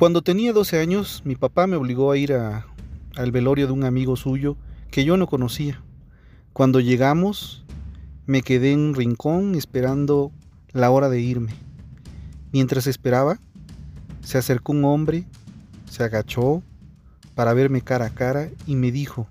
Cuando 0.00 0.22
tenía 0.22 0.54
12 0.54 0.78
años, 0.78 1.20
mi 1.26 1.36
papá 1.36 1.66
me 1.66 1.76
obligó 1.76 2.10
a 2.10 2.16
ir 2.16 2.32
al 2.32 3.32
velorio 3.32 3.66
de 3.66 3.74
un 3.74 3.84
amigo 3.84 4.16
suyo 4.16 4.56
que 4.90 5.04
yo 5.04 5.18
no 5.18 5.26
conocía. 5.26 5.82
Cuando 6.54 6.80
llegamos, 6.80 7.66
me 8.24 8.40
quedé 8.40 8.72
en 8.72 8.80
un 8.80 8.94
rincón 8.94 9.54
esperando 9.56 10.32
la 10.72 10.90
hora 10.90 11.10
de 11.10 11.20
irme. 11.20 11.52
Mientras 12.50 12.86
esperaba, 12.86 13.38
se 14.22 14.38
acercó 14.38 14.72
un 14.72 14.86
hombre, 14.86 15.26
se 15.90 16.02
agachó 16.02 16.62
para 17.34 17.52
verme 17.52 17.82
cara 17.82 18.06
a 18.06 18.14
cara 18.14 18.48
y 18.66 18.76
me 18.76 18.92
dijo, 18.92 19.28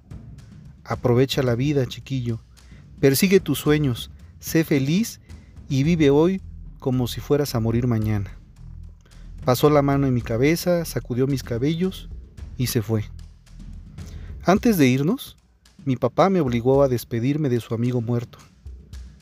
aprovecha 0.83 1.41
la 1.41 1.55
vida, 1.55 1.87
chiquillo, 1.87 2.41
persigue 2.99 3.39
tus 3.39 3.57
sueños, 3.57 4.11
sé 4.39 4.63
feliz 4.63 5.19
y 5.67 5.81
vive 5.81 6.11
hoy 6.11 6.43
como 6.77 7.07
si 7.07 7.21
fueras 7.21 7.55
a 7.55 7.59
morir 7.59 7.87
mañana. 7.87 8.38
Pasó 9.45 9.69
la 9.69 9.81
mano 9.81 10.07
en 10.07 10.13
mi 10.13 10.21
cabeza, 10.21 10.85
sacudió 10.85 11.27
mis 11.27 11.43
cabellos 11.43 12.09
y 12.57 12.67
se 12.67 12.81
fue. 12.81 13.05
Antes 14.43 14.77
de 14.77 14.87
irnos, 14.87 15.37
mi 15.85 15.95
papá 15.95 16.29
me 16.29 16.41
obligó 16.41 16.83
a 16.83 16.87
despedirme 16.87 17.49
de 17.49 17.59
su 17.59 17.73
amigo 17.73 18.01
muerto. 18.01 18.37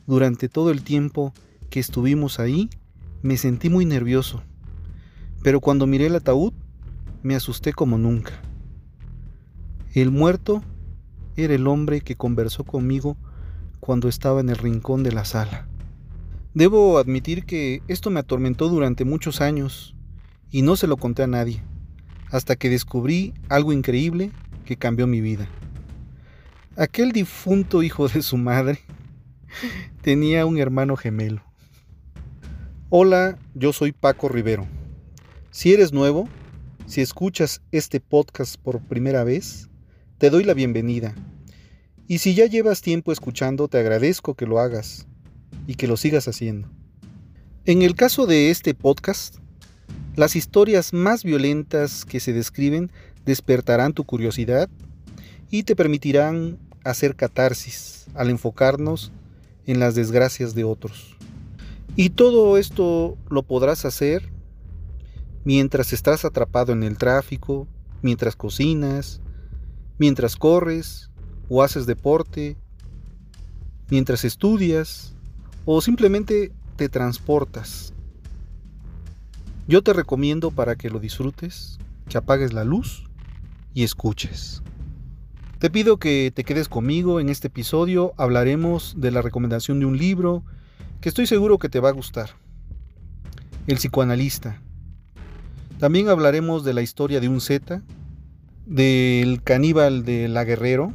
Durante 0.05 0.49
todo 0.49 0.71
el 0.71 0.83
tiempo 0.83 1.33
que 1.69 1.79
estuvimos 1.79 2.39
ahí, 2.39 2.69
me 3.21 3.37
sentí 3.37 3.69
muy 3.69 3.85
nervioso, 3.85 4.41
pero 5.43 5.59
cuando 5.59 5.87
miré 5.87 6.07
el 6.07 6.15
ataúd, 6.15 6.53
me 7.23 7.35
asusté 7.35 7.73
como 7.73 7.97
nunca. 7.97 8.33
El 9.93 10.11
muerto 10.11 10.63
era 11.35 11.53
el 11.53 11.67
hombre 11.67 12.01
que 12.01 12.15
conversó 12.15 12.63
conmigo 12.63 13.17
cuando 13.79 14.07
estaba 14.07 14.39
en 14.39 14.49
el 14.49 14.57
rincón 14.57 15.03
de 15.03 15.11
la 15.11 15.25
sala. 15.25 15.67
Debo 16.53 16.97
admitir 16.97 17.45
que 17.45 17.81
esto 17.87 18.09
me 18.09 18.19
atormentó 18.19 18.69
durante 18.69 19.05
muchos 19.05 19.41
años 19.41 19.95
y 20.51 20.61
no 20.61 20.75
se 20.75 20.87
lo 20.87 20.97
conté 20.97 21.23
a 21.23 21.27
nadie, 21.27 21.61
hasta 22.31 22.55
que 22.55 22.69
descubrí 22.69 23.33
algo 23.49 23.73
increíble 23.73 24.31
que 24.65 24.77
cambió 24.77 25.07
mi 25.07 25.21
vida. 25.21 25.47
Aquel 26.75 27.11
difunto 27.11 27.83
hijo 27.83 28.07
de 28.07 28.21
su 28.21 28.37
madre 28.37 28.79
tenía 30.01 30.45
un 30.45 30.57
hermano 30.57 30.95
gemelo. 30.95 31.41
Hola, 32.89 33.37
yo 33.53 33.73
soy 33.73 33.91
Paco 33.91 34.29
Rivero. 34.29 34.67
Si 35.51 35.73
eres 35.73 35.91
nuevo, 35.91 36.29
si 36.85 37.01
escuchas 37.01 37.61
este 37.71 37.99
podcast 37.99 38.55
por 38.61 38.79
primera 38.79 39.23
vez, 39.23 39.69
te 40.17 40.29
doy 40.29 40.43
la 40.43 40.53
bienvenida. 40.53 41.13
Y 42.07 42.19
si 42.19 42.33
ya 42.33 42.45
llevas 42.45 42.81
tiempo 42.81 43.11
escuchando, 43.11 43.67
te 43.67 43.77
agradezco 43.77 44.35
que 44.35 44.45
lo 44.45 44.59
hagas 44.59 45.05
y 45.67 45.75
que 45.75 45.87
lo 45.87 45.97
sigas 45.97 46.27
haciendo. 46.29 46.69
En 47.65 47.81
el 47.81 47.95
caso 47.95 48.25
de 48.25 48.49
este 48.49 48.73
podcast, 48.73 49.39
las 50.17 50.35
historias 50.35 50.93
más 50.93 51.23
violentas 51.23 52.03
que 52.03 52.19
se 52.19 52.33
describen 52.33 52.91
despertarán 53.23 53.93
tu 53.93 54.03
curiosidad 54.03 54.67
y 55.51 55.61
te 55.61 55.75
permitirán 55.75 56.57
hacer 56.83 57.15
catarsis 57.15 58.07
al 58.15 58.31
enfocarnos 58.31 59.11
en 59.67 59.79
las 59.79 59.93
desgracias 59.93 60.55
de 60.55 60.63
otros. 60.63 61.15
Y 61.95 62.09
todo 62.09 62.57
esto 62.57 63.15
lo 63.29 63.43
podrás 63.43 63.85
hacer 63.85 64.27
mientras 65.45 65.93
estás 65.93 66.25
atrapado 66.25 66.73
en 66.73 66.81
el 66.81 66.97
tráfico, 66.97 67.67
mientras 68.01 68.35
cocinas, 68.35 69.21
mientras 69.99 70.35
corres 70.35 71.11
o 71.47 71.61
haces 71.61 71.85
deporte, 71.85 72.57
mientras 73.91 74.25
estudias 74.25 75.13
o 75.65 75.79
simplemente 75.79 76.51
te 76.75 76.89
transportas 76.89 77.93
yo 79.67 79.81
te 79.83 79.93
recomiendo 79.93 80.51
para 80.51 80.75
que 80.75 80.89
lo 80.89 80.99
disfrutes, 80.99 81.77
que 82.07 82.17
apagues 82.17 82.53
la 82.53 82.63
luz 82.63 83.03
y 83.73 83.83
escuches. 83.83 84.63
Te 85.59 85.69
pido 85.69 85.97
que 85.97 86.31
te 86.33 86.43
quedes 86.43 86.69
conmigo 86.69 87.19
en 87.19 87.29
este 87.29 87.47
episodio, 87.47 88.13
hablaremos 88.17 88.95
de 88.97 89.11
la 89.11 89.21
recomendación 89.21 89.79
de 89.79 89.85
un 89.85 89.97
libro 89.97 90.43
que 91.01 91.09
estoy 91.09 91.27
seguro 91.27 91.57
que 91.57 91.67
te 91.67 91.79
va 91.79 91.89
a 91.89 91.93
gustar. 91.93 92.29
El 93.65 93.77
psicoanalista. 93.77 94.61
También 95.79 96.09
hablaremos 96.09 96.63
de 96.63 96.73
la 96.73 96.81
historia 96.81 97.19
de 97.19 97.27
un 97.27 97.41
Z, 97.41 97.81
del 98.65 99.41
caníbal 99.43 100.05
de 100.05 100.27
la 100.27 100.43
guerrero. 100.43 100.93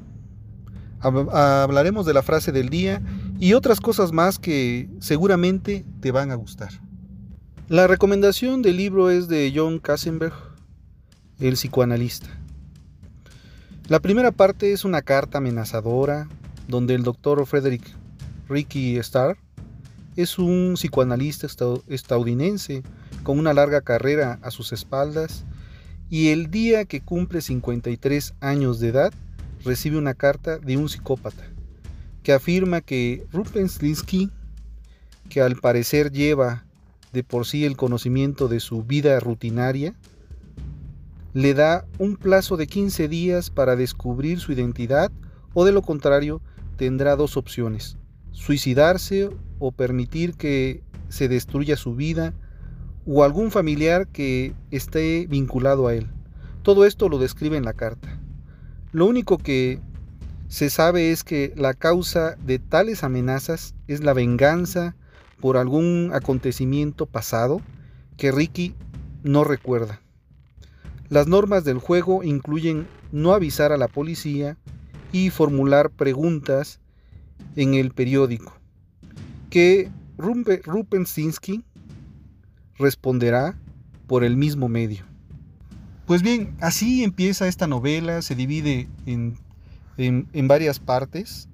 Hablaremos 1.00 2.06
de 2.06 2.14
la 2.14 2.22
frase 2.22 2.52
del 2.52 2.68
día 2.68 3.02
y 3.38 3.52
otras 3.54 3.80
cosas 3.80 4.12
más 4.12 4.38
que 4.38 4.88
seguramente 5.00 5.84
te 6.00 6.12
van 6.12 6.30
a 6.30 6.36
gustar. 6.36 6.70
La 7.68 7.86
recomendación 7.86 8.60
del 8.60 8.76
libro 8.76 9.08
es 9.08 9.28
de 9.28 9.52
John 9.54 9.78
Kassenberg, 9.78 10.34
el 11.38 11.54
psicoanalista. 11.54 12.28
La 13.88 14.00
primera 14.00 14.32
parte 14.32 14.72
es 14.72 14.84
una 14.84 15.00
carta 15.00 15.38
amenazadora 15.38 16.28
donde 16.66 16.94
el 16.94 17.04
doctor 17.04 17.46
Frederick 17.46 17.84
Ricky 18.48 18.96
Starr 18.98 19.38
es 20.16 20.38
un 20.38 20.74
psicoanalista 20.74 21.46
estadounidense 21.86 22.82
con 23.22 23.38
una 23.38 23.54
larga 23.54 23.80
carrera 23.80 24.40
a 24.42 24.50
sus 24.50 24.72
espaldas 24.72 25.44
y 26.10 26.30
el 26.30 26.50
día 26.50 26.84
que 26.84 27.00
cumple 27.00 27.40
53 27.40 28.34
años 28.40 28.80
de 28.80 28.88
edad 28.88 29.14
recibe 29.64 29.98
una 29.98 30.14
carta 30.14 30.58
de 30.58 30.76
un 30.76 30.88
psicópata 30.88 31.44
que 32.24 32.32
afirma 32.32 32.80
que 32.80 33.24
Rupenslinsky, 33.32 34.30
que 35.28 35.40
al 35.40 35.56
parecer 35.56 36.10
lleva 36.10 36.64
de 37.12 37.24
por 37.24 37.46
sí 37.46 37.64
el 37.64 37.76
conocimiento 37.76 38.48
de 38.48 38.60
su 38.60 38.82
vida 38.82 39.18
rutinaria, 39.20 39.94
le 41.34 41.54
da 41.54 41.86
un 41.98 42.16
plazo 42.16 42.56
de 42.56 42.66
15 42.66 43.08
días 43.08 43.50
para 43.50 43.76
descubrir 43.76 44.38
su 44.38 44.52
identidad 44.52 45.10
o 45.54 45.64
de 45.64 45.72
lo 45.72 45.82
contrario 45.82 46.40
tendrá 46.76 47.16
dos 47.16 47.36
opciones, 47.36 47.96
suicidarse 48.32 49.30
o 49.58 49.72
permitir 49.72 50.34
que 50.34 50.82
se 51.08 51.28
destruya 51.28 51.76
su 51.76 51.94
vida 51.94 52.34
o 53.06 53.24
algún 53.24 53.50
familiar 53.50 54.08
que 54.08 54.54
esté 54.70 55.26
vinculado 55.28 55.86
a 55.86 55.94
él. 55.94 56.08
Todo 56.62 56.84
esto 56.84 57.08
lo 57.08 57.18
describe 57.18 57.56
en 57.56 57.64
la 57.64 57.72
carta. 57.72 58.18
Lo 58.92 59.06
único 59.06 59.38
que 59.38 59.80
se 60.48 60.70
sabe 60.70 61.12
es 61.12 61.24
que 61.24 61.52
la 61.56 61.74
causa 61.74 62.36
de 62.44 62.58
tales 62.58 63.04
amenazas 63.04 63.74
es 63.88 64.04
la 64.04 64.12
venganza 64.12 64.94
por 65.42 65.56
algún 65.56 66.12
acontecimiento 66.14 67.06
pasado 67.06 67.60
que 68.16 68.30
Ricky 68.30 68.76
no 69.24 69.42
recuerda. 69.42 70.00
Las 71.08 71.26
normas 71.26 71.64
del 71.64 71.78
juego 71.78 72.22
incluyen 72.22 72.86
no 73.10 73.34
avisar 73.34 73.72
a 73.72 73.76
la 73.76 73.88
policía 73.88 74.56
y 75.10 75.30
formular 75.30 75.90
preguntas 75.90 76.78
en 77.56 77.74
el 77.74 77.90
periódico, 77.90 78.56
que 79.50 79.90
Rupensinski 80.16 81.64
responderá 82.78 83.58
por 84.06 84.22
el 84.22 84.36
mismo 84.36 84.68
medio. 84.68 85.04
Pues 86.06 86.22
bien, 86.22 86.54
así 86.60 87.02
empieza 87.02 87.48
esta 87.48 87.66
novela, 87.66 88.22
se 88.22 88.36
divide 88.36 88.88
en, 89.06 89.36
en, 89.96 90.28
en 90.32 90.46
varias 90.46 90.78
partes 90.78 91.48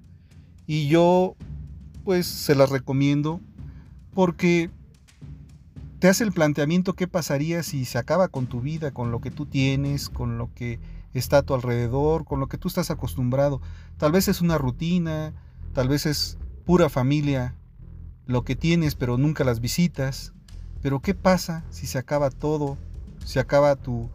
y 0.66 0.88
yo 0.88 1.36
pues 2.04 2.26
se 2.26 2.54
las 2.54 2.68
recomiendo 2.68 3.40
porque 4.14 4.70
te 5.98 6.08
hace 6.08 6.24
el 6.24 6.32
planteamiento 6.32 6.94
qué 6.94 7.08
pasaría 7.08 7.62
si 7.62 7.84
se 7.84 7.98
acaba 7.98 8.28
con 8.28 8.46
tu 8.46 8.60
vida, 8.60 8.92
con 8.92 9.10
lo 9.10 9.20
que 9.20 9.30
tú 9.30 9.46
tienes, 9.46 10.08
con 10.08 10.38
lo 10.38 10.52
que 10.54 10.78
está 11.12 11.38
a 11.38 11.42
tu 11.42 11.54
alrededor, 11.54 12.24
con 12.24 12.40
lo 12.40 12.46
que 12.46 12.58
tú 12.58 12.68
estás 12.68 12.90
acostumbrado. 12.90 13.60
Tal 13.96 14.12
vez 14.12 14.28
es 14.28 14.40
una 14.40 14.58
rutina, 14.58 15.32
tal 15.72 15.88
vez 15.88 16.06
es 16.06 16.38
pura 16.64 16.88
familia 16.88 17.54
lo 18.26 18.44
que 18.44 18.54
tienes, 18.54 18.94
pero 18.94 19.18
nunca 19.18 19.42
las 19.42 19.60
visitas. 19.60 20.32
Pero 20.82 21.00
¿qué 21.00 21.14
pasa 21.14 21.64
si 21.70 21.86
se 21.86 21.98
acaba 21.98 22.30
todo? 22.30 22.76
Se 23.24 23.40
acaba 23.40 23.74
tu, 23.74 24.08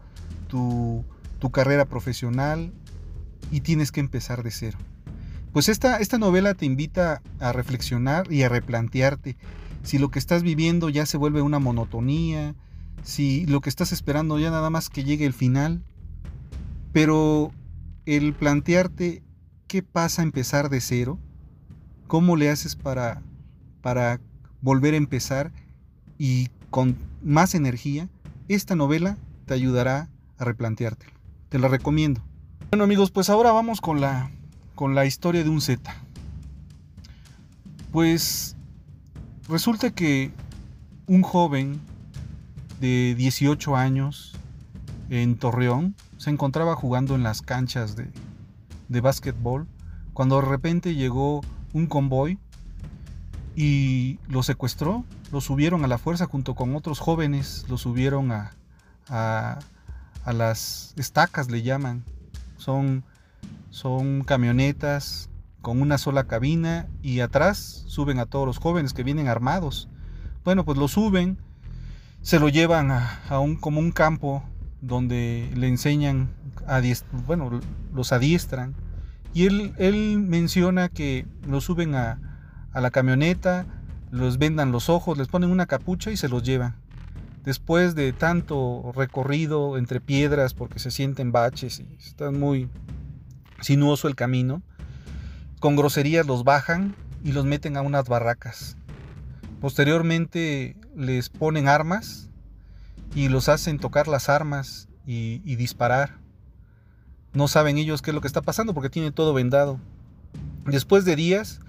tu, 0.48 1.04
tu 1.39 1.51
carrera 1.51 1.86
profesional 1.86 2.72
y 3.51 3.62
tienes 3.62 3.92
que 3.92 4.00
empezar 4.00 4.44
de 4.44 4.51
cero. 4.51 4.78
Pues 5.51 5.68
esta, 5.69 5.98
esta 5.98 6.18
novela 6.18 6.54
te 6.54 6.66
invita 6.66 7.22
a 7.39 7.51
reflexionar 7.51 8.31
y 8.31 8.44
a 8.44 8.50
replantearte 8.50 9.36
si 9.84 9.98
lo 10.00 10.10
que 10.10 10.20
estás 10.20 10.44
viviendo 10.44 10.90
ya 10.90 11.06
se 11.06 11.18
vuelve 11.18 11.42
una 11.42 11.60
monotonía, 11.60 12.56
si 13.04 13.46
lo 13.46 13.62
que 13.62 13.70
estás 13.70 13.92
esperando 13.92 14.40
ya 14.40 14.50
nada 14.50 14.70
más 14.70 14.90
que 14.90 15.04
llegue 15.04 15.26
el 15.26 15.34
final, 15.34 15.84
pero 16.94 17.52
el 18.06 18.34
plantearte 18.34 19.24
qué 19.68 19.84
pasa 19.84 20.24
empezar 20.24 20.70
de 20.70 20.82
cero, 20.82 21.20
cómo 22.08 22.36
le 22.36 22.50
haces 22.50 22.76
para, 22.76 23.22
para 23.82 24.20
volver 24.62 24.94
a 24.94 24.98
empezar 24.98 25.52
y 26.18 26.48
con 26.70 26.96
más 27.22 27.56
energía, 27.56 28.10
esta 28.48 28.76
novela 28.76 29.18
te 29.46 29.54
ayudará 29.54 30.10
a 30.38 30.46
replantearte. 30.46 31.06
Te 31.50 31.60
la 31.60 31.68
recomiendo. 31.68 32.22
Bueno 32.72 32.86
amigos, 32.86 33.12
pues 33.12 33.30
ahora 33.30 33.52
vamos 33.52 33.82
con 33.82 34.02
la, 34.02 34.32
con 34.76 34.96
la 34.96 35.06
historia 35.06 35.44
de 35.44 35.50
un 35.50 35.62
Z. 35.62 35.94
Pues 37.92 38.56
Resulta 39.50 39.92
que 39.92 40.31
un 41.07 41.22
joven 41.22 41.81
de 42.80 43.13
18 43.18 43.75
años 43.75 44.34
en 45.10 45.38
Torreón 45.38 45.95
se 46.18 46.30
encontraba 46.30 46.75
jugando 46.75 47.16
en 47.16 47.24
las 47.24 47.42
canchas 47.42 47.95
de, 47.95 48.10
de 48.88 49.01
básquetbol 49.01 49.68
cuando 50.13 50.40
de 50.40 50.48
repente 50.48 50.95
llegó 50.95 51.42
un 51.74 51.88
convoy 51.88 52.38
y 53.56 54.19
lo 54.30 54.44
secuestró, 54.44 55.04
lo 55.31 55.42
subieron 55.42 55.84
a 55.84 55.88
la 55.88 55.98
fuerza 55.98 56.25
junto 56.25 56.56
con 56.56 56.75
otros 56.75 57.00
jóvenes, 57.00 57.66
lo 57.68 57.78
subieron 57.78 58.31
a, 58.31 58.51
a, 59.10 59.60
a 60.24 60.34
las 60.34 60.94
estacas, 60.98 61.50
le 61.50 61.63
llaman. 61.63 62.04
Son, 62.57 63.04
son 63.72 64.24
camionetas 64.24 65.30
con 65.63 65.81
una 65.81 65.98
sola 65.98 66.25
cabina 66.25 66.89
y 67.01 67.21
atrás 67.21 67.86
suben 67.88 68.19
a 68.19 68.25
todos 68.25 68.45
los 68.45 68.57
jóvenes 68.57 68.94
que 68.94 69.01
vienen 69.01 69.30
armados. 69.30 69.88
Bueno, 70.44 70.65
pues 70.65 70.77
lo 70.77 70.89
suben, 70.89 71.38
se 72.21 72.38
lo 72.38 72.50
llevan 72.50 72.92
a, 72.92 73.39
un, 73.39 73.56
como 73.56 73.80
un 73.80 73.94
campo 73.94 74.44
donde 74.81 75.50
le 75.56 75.69
enseñan, 75.69 76.30
a 76.68 76.81
bueno, 77.25 77.62
los 77.94 78.12
adiestran. 78.12 78.75
Y 79.33 79.45
él, 79.45 79.74
él 79.77 80.19
menciona 80.19 80.89
que 80.89 81.25
lo 81.48 81.62
suben 81.62 81.95
a, 81.95 82.19
a 82.74 82.81
la 82.81 82.92
camioneta, 82.92 83.65
los 84.12 84.38
vendan 84.38 84.74
los 84.74 84.89
ojos, 84.89 85.18
les 85.18 85.30
ponen 85.30 85.50
una 85.50 85.65
capucha 85.65 86.12
y 86.12 86.18
se 86.18 86.27
los 86.27 86.44
llevan. 86.44 86.75
Después 87.45 87.95
de 87.95 88.12
tanto 88.12 88.92
recorrido 88.94 89.77
entre 89.77 90.01
piedras 90.01 90.54
porque 90.54 90.80
se 90.80 90.92
sienten 90.92 91.31
baches 91.31 91.80
y 91.80 91.95
está 92.06 92.31
muy 92.31 92.68
sinuoso 93.62 94.10
el 94.10 94.15
camino, 94.15 94.62
con 95.63 95.77
groserías 95.77 96.27
los 96.27 96.44
bajan 96.44 96.94
y 97.24 97.31
los 97.31 97.45
meten 97.45 97.77
a 97.77 97.81
unas 97.81 98.10
barracas. 98.10 98.75
Posteriormente 99.62 100.75
les 100.94 101.30
ponen 101.30 101.69
armas 101.69 102.27
y 103.15 103.30
los 103.30 103.48
hacen 103.48 103.80
tocar 103.80 104.10
las 104.10 104.27
armas 104.27 104.89
y, 105.06 105.38
disparar. 105.56 106.18
No 107.31 107.48
saben 107.48 107.77
ellos 107.77 108.01
qué 108.01 108.12
es 108.12 108.13
lo 108.13 108.19
que 108.19 108.27
está 108.27 108.42
pasando 108.42 108.74
porque 108.74 108.89
tiene 108.89 109.13
todo 109.13 109.33
vendado. 109.33 109.80
Después 110.65 111.06
de 111.06 111.15
días 111.15 111.62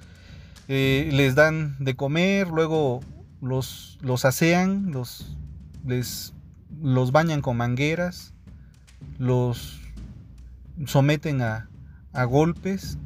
eh, 0.67 1.08
les 1.12 1.37
dan 1.37 1.76
de 1.79 1.94
comer, 1.94 2.49
luego 2.49 2.99
los, 3.41 4.00
los 4.02 4.25
asean, 4.25 4.91
los, 4.91 5.37
les, 5.87 6.35
los 6.82 7.12
bañan 7.12 7.43
con 7.43 7.56
mangueras, 7.56 8.35
los 9.19 9.79
someten 10.85 11.43
a, 11.43 11.69
a 12.12 12.25
golpes 12.25 12.99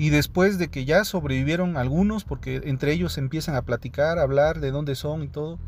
y 0.00 0.08
después 0.08 0.56
de 0.56 0.68
que 0.68 0.86
ya 0.86 1.04
sobrevivieron 1.04 1.76
algunos, 1.76 2.24
porque 2.24 2.62
entre 2.64 2.90
ellos 2.90 3.18
empiezan 3.18 3.54
a 3.54 3.60
platicar, 3.60 4.18
a 4.18 4.22
hablar 4.22 4.58
de 4.60 4.70
dónde 4.70 4.94
son 4.94 5.22
y 5.22 5.28
todo, 5.28 5.58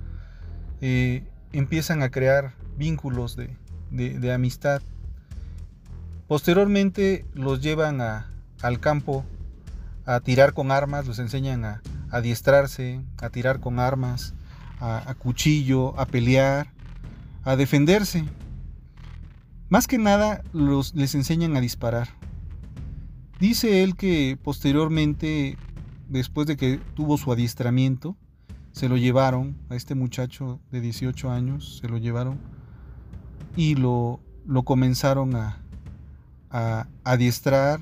eh, 0.80 1.28
empiezan 1.52 2.02
a 2.02 2.10
crear 2.10 2.54
vínculos 2.78 3.36
de, 3.36 4.32
amistad. 4.32 4.80
Posteriormente 6.28 7.26
los 7.34 7.60
llevan 7.60 8.00
al 8.00 8.80
campo 8.80 9.22
a 10.06 10.20
tirar 10.20 10.54
con 10.54 10.70
armas, 10.70 11.06
los 11.06 11.18
enseñan 11.18 11.66
a, 11.66 11.82
adiestrarse, 12.10 13.02
a 13.18 13.28
tirar 13.28 13.60
con 13.60 13.78
armas, 13.78 14.32
a, 14.80 15.14
cuchillo, 15.18 16.00
a 16.00 16.06
pelear, 16.06 16.68
a 17.44 17.54
defenderse. 17.54 18.24
Más 19.68 19.86
que 19.86 19.98
nada 19.98 20.42
los, 20.54 20.94
les 20.94 21.14
enseñan 21.14 21.54
a 21.54 21.60
disparar. 21.60 22.21
Dice 23.42 23.82
él 23.82 23.96
que 23.96 24.38
posteriormente, 24.40 25.58
después 26.08 26.46
de 26.46 26.56
que 26.56 26.78
tuvo 26.94 27.18
su 27.18 27.32
adiestramiento, 27.32 28.16
se 28.70 28.88
lo 28.88 28.96
llevaron 28.96 29.56
a 29.68 29.74
este 29.74 29.96
muchacho 29.96 30.60
de 30.70 30.80
18 30.80 31.28
años, 31.28 31.80
se 31.82 31.88
lo 31.88 31.98
llevaron 31.98 32.38
y 33.56 33.74
lo, 33.74 34.20
lo 34.46 34.62
comenzaron 34.62 35.34
a, 35.34 35.60
a 36.50 36.86
adiestrar. 37.02 37.80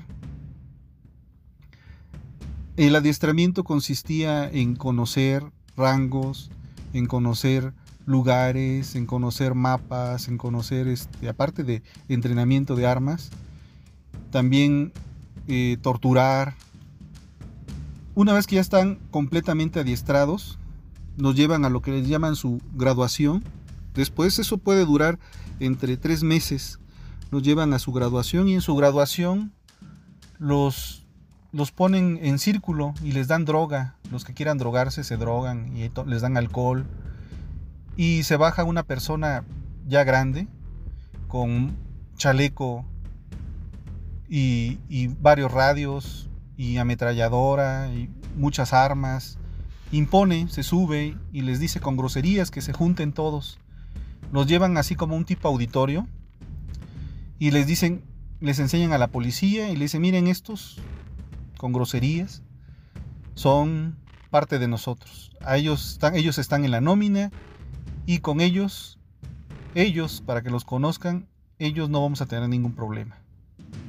El 2.75 2.95
adiestramiento 2.95 3.63
consistía 3.63 4.49
en 4.49 4.75
conocer 4.75 5.43
rangos, 5.77 6.49
en 6.91 7.05
conocer 7.05 7.75
lugares, 8.07 8.95
en 8.95 9.05
conocer 9.05 9.53
mapas, 9.53 10.27
en 10.27 10.39
conocer, 10.39 10.87
este, 10.87 11.29
aparte 11.29 11.63
de 11.63 11.83
entrenamiento 12.09 12.75
de 12.75 12.87
armas, 12.87 13.29
también 14.31 14.91
torturar. 15.81 16.55
Una 18.15 18.33
vez 18.33 18.47
que 18.47 18.55
ya 18.55 18.61
están 18.61 18.99
completamente 19.09 19.79
adiestrados, 19.79 20.59
nos 21.17 21.35
llevan 21.35 21.65
a 21.65 21.69
lo 21.69 21.81
que 21.81 21.91
les 21.91 22.07
llaman 22.07 22.35
su 22.35 22.61
graduación. 22.73 23.43
Después 23.93 24.39
eso 24.39 24.57
puede 24.57 24.85
durar 24.85 25.19
entre 25.59 25.97
tres 25.97 26.23
meses. 26.23 26.79
Nos 27.31 27.43
llevan 27.43 27.73
a 27.73 27.79
su 27.79 27.91
graduación 27.91 28.47
y 28.47 28.55
en 28.55 28.61
su 28.61 28.75
graduación 28.75 29.53
los, 30.37 31.05
los 31.51 31.71
ponen 31.71 32.19
en 32.21 32.39
círculo 32.39 32.93
y 33.03 33.11
les 33.11 33.27
dan 33.27 33.45
droga. 33.45 33.95
Los 34.11 34.25
que 34.25 34.33
quieran 34.33 34.57
drogarse 34.57 35.03
se 35.03 35.17
drogan 35.17 35.75
y 35.75 35.89
les 36.05 36.21
dan 36.21 36.37
alcohol. 36.37 36.85
Y 37.95 38.23
se 38.23 38.37
baja 38.37 38.63
una 38.63 38.83
persona 38.83 39.43
ya 39.87 40.03
grande 40.03 40.47
con 41.27 41.75
chaleco 42.17 42.85
y, 44.31 45.07
varios 45.19 45.51
radios 45.51 46.29
y 46.55 46.77
ametralladora 46.77 47.93
y 47.93 48.09
muchas 48.35 48.73
armas. 48.73 49.37
Impone, 49.91 50.47
se 50.47 50.63
sube 50.63 51.17
y 51.33 51.41
les 51.41 51.59
dice 51.59 51.81
con 51.81 51.97
groserías 51.97 52.49
que 52.49 52.61
se 52.61 52.71
junten 52.71 53.11
todos. 53.11 53.59
Los 54.31 54.47
llevan 54.47 54.77
así 54.77 54.95
como 54.95 55.17
un 55.17 55.25
tipo 55.25 55.49
auditorio 55.49 56.07
y 57.39 57.51
les 57.51 57.67
dicen, 57.67 58.05
les 58.39 58.59
enseñan 58.59 58.93
a 58.93 58.97
la 58.97 59.09
policía 59.09 59.67
y 59.67 59.73
les 59.73 59.91
dicen, 59.91 60.01
miren 60.01 60.27
estos, 60.27 60.79
con 61.57 61.73
groserías, 61.73 62.41
son 63.35 63.97
parte 64.29 64.59
de 64.59 64.69
nosotros. 64.69 65.31
A 65.41 65.57
ellos, 65.57 65.93
están, 65.93 66.15
ellos 66.15 66.37
están 66.37 66.63
en 66.63 66.71
la 66.71 66.79
nómina 66.79 67.31
y 68.05 68.19
con 68.19 68.39
ellos, 68.39 68.97
ellos, 69.75 70.23
para 70.25 70.41
que 70.41 70.49
los 70.49 70.63
conozcan, 70.63 71.27
ellos 71.59 71.89
no 71.89 72.01
vamos 72.01 72.21
a 72.21 72.27
tener 72.27 72.47
ningún 72.47 72.73
problema. 72.73 73.20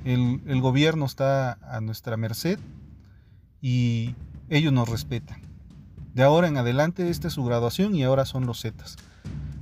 El, 0.04 0.60
gobierno 0.60 1.06
está 1.06 1.58
a 1.62 1.80
nuestra 1.80 2.16
merced 2.16 2.58
y 3.60 4.14
ellos 4.48 4.72
nos 4.72 4.88
respetan. 4.88 5.40
De 6.14 6.22
ahora 6.22 6.48
en 6.48 6.56
adelante 6.56 7.08
esta 7.08 7.28
es 7.28 7.34
su 7.34 7.44
graduación 7.44 7.94
y 7.94 8.02
ahora 8.02 8.24
son 8.24 8.46
los 8.46 8.60
Zetas. 8.60 8.96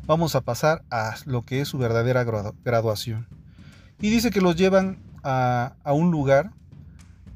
Vamos 0.06 0.34
a 0.34 0.40
pasar 0.40 0.82
a 0.90 1.14
lo 1.26 1.42
que 1.42 1.60
es 1.60 1.68
su 1.68 1.78
verdadera 1.78 2.24
graduación. 2.64 3.28
Y 4.00 4.10
dice 4.10 4.30
que 4.30 4.40
los 4.40 4.56
llevan 4.56 4.98
a, 5.22 5.74
a 5.84 5.92
un 5.92 6.10
lugar 6.10 6.52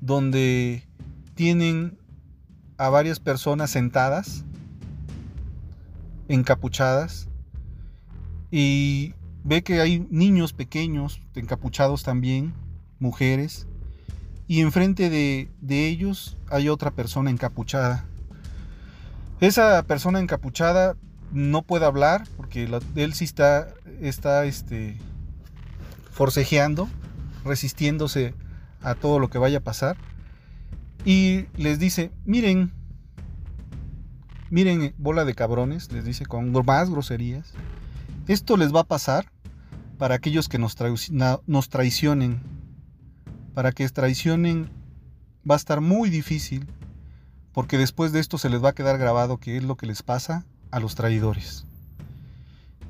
donde 0.00 0.88
tienen 1.34 1.98
a 2.78 2.88
varias 2.88 3.20
personas 3.20 3.70
sentadas, 3.70 4.44
encapuchadas, 6.28 7.28
y 8.50 9.14
ve 9.44 9.62
que 9.62 9.80
hay 9.80 10.06
niños 10.10 10.52
pequeños 10.52 11.20
encapuchados 11.34 12.02
también, 12.02 12.54
mujeres, 12.98 13.66
y 14.46 14.60
enfrente 14.60 15.10
de, 15.10 15.50
de 15.60 15.88
ellos 15.88 16.36
hay 16.50 16.68
otra 16.68 16.90
persona 16.90 17.30
encapuchada. 17.30 18.04
Esa 19.40 19.82
persona 19.84 20.20
encapuchada 20.20 20.96
no 21.32 21.62
puede 21.62 21.84
hablar 21.84 22.24
porque 22.36 22.68
él 22.94 23.14
sí 23.14 23.24
está, 23.24 23.68
está 24.00 24.44
este, 24.44 24.98
forcejeando, 26.10 26.88
resistiéndose 27.44 28.34
a 28.82 28.94
todo 28.94 29.18
lo 29.18 29.28
que 29.28 29.38
vaya 29.38 29.58
a 29.58 29.62
pasar. 29.62 29.96
Y 31.04 31.46
les 31.56 31.78
dice, 31.78 32.12
miren, 32.24 32.72
miren, 34.50 34.94
bola 34.96 35.24
de 35.24 35.34
cabrones, 35.34 35.90
les 35.92 36.04
dice 36.04 36.24
con 36.24 36.52
más 36.52 36.88
groserías, 36.88 37.52
esto 38.28 38.56
les 38.56 38.74
va 38.74 38.80
a 38.80 38.84
pasar 38.84 39.26
para 39.98 40.14
aquellos 40.14 40.48
que 40.48 40.58
nos, 40.58 40.76
nos 41.46 41.68
traicionen. 41.68 42.40
Para 43.54 43.72
que 43.72 43.88
traicionen 43.88 44.68
va 45.48 45.54
a 45.54 45.56
estar 45.56 45.80
muy 45.80 46.10
difícil, 46.10 46.66
porque 47.52 47.78
después 47.78 48.12
de 48.12 48.20
esto 48.20 48.38
se 48.38 48.50
les 48.50 48.62
va 48.62 48.70
a 48.70 48.74
quedar 48.74 48.98
grabado 48.98 49.38
que 49.38 49.56
es 49.56 49.64
lo 49.64 49.76
que 49.76 49.86
les 49.86 50.02
pasa 50.02 50.44
a 50.70 50.80
los 50.80 50.94
traidores. 50.94 51.66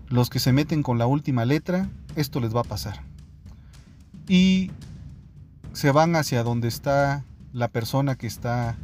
Los 0.08 0.30
que 0.30 0.40
se 0.40 0.52
meten 0.52 0.82
con 0.82 0.98
la 0.98 1.06
última 1.06 1.44
letra, 1.44 1.88
esto 2.16 2.40
les 2.40 2.54
va 2.54 2.60
a 2.60 2.64
pasar. 2.64 3.02
Y 4.26 4.70
se 5.72 5.90
van 5.90 6.16
hacia 6.16 6.42
donde 6.42 6.68
está 6.68 7.24
la 7.52 7.68
persona 7.68 8.14
que 8.14 8.26
está 8.26 8.76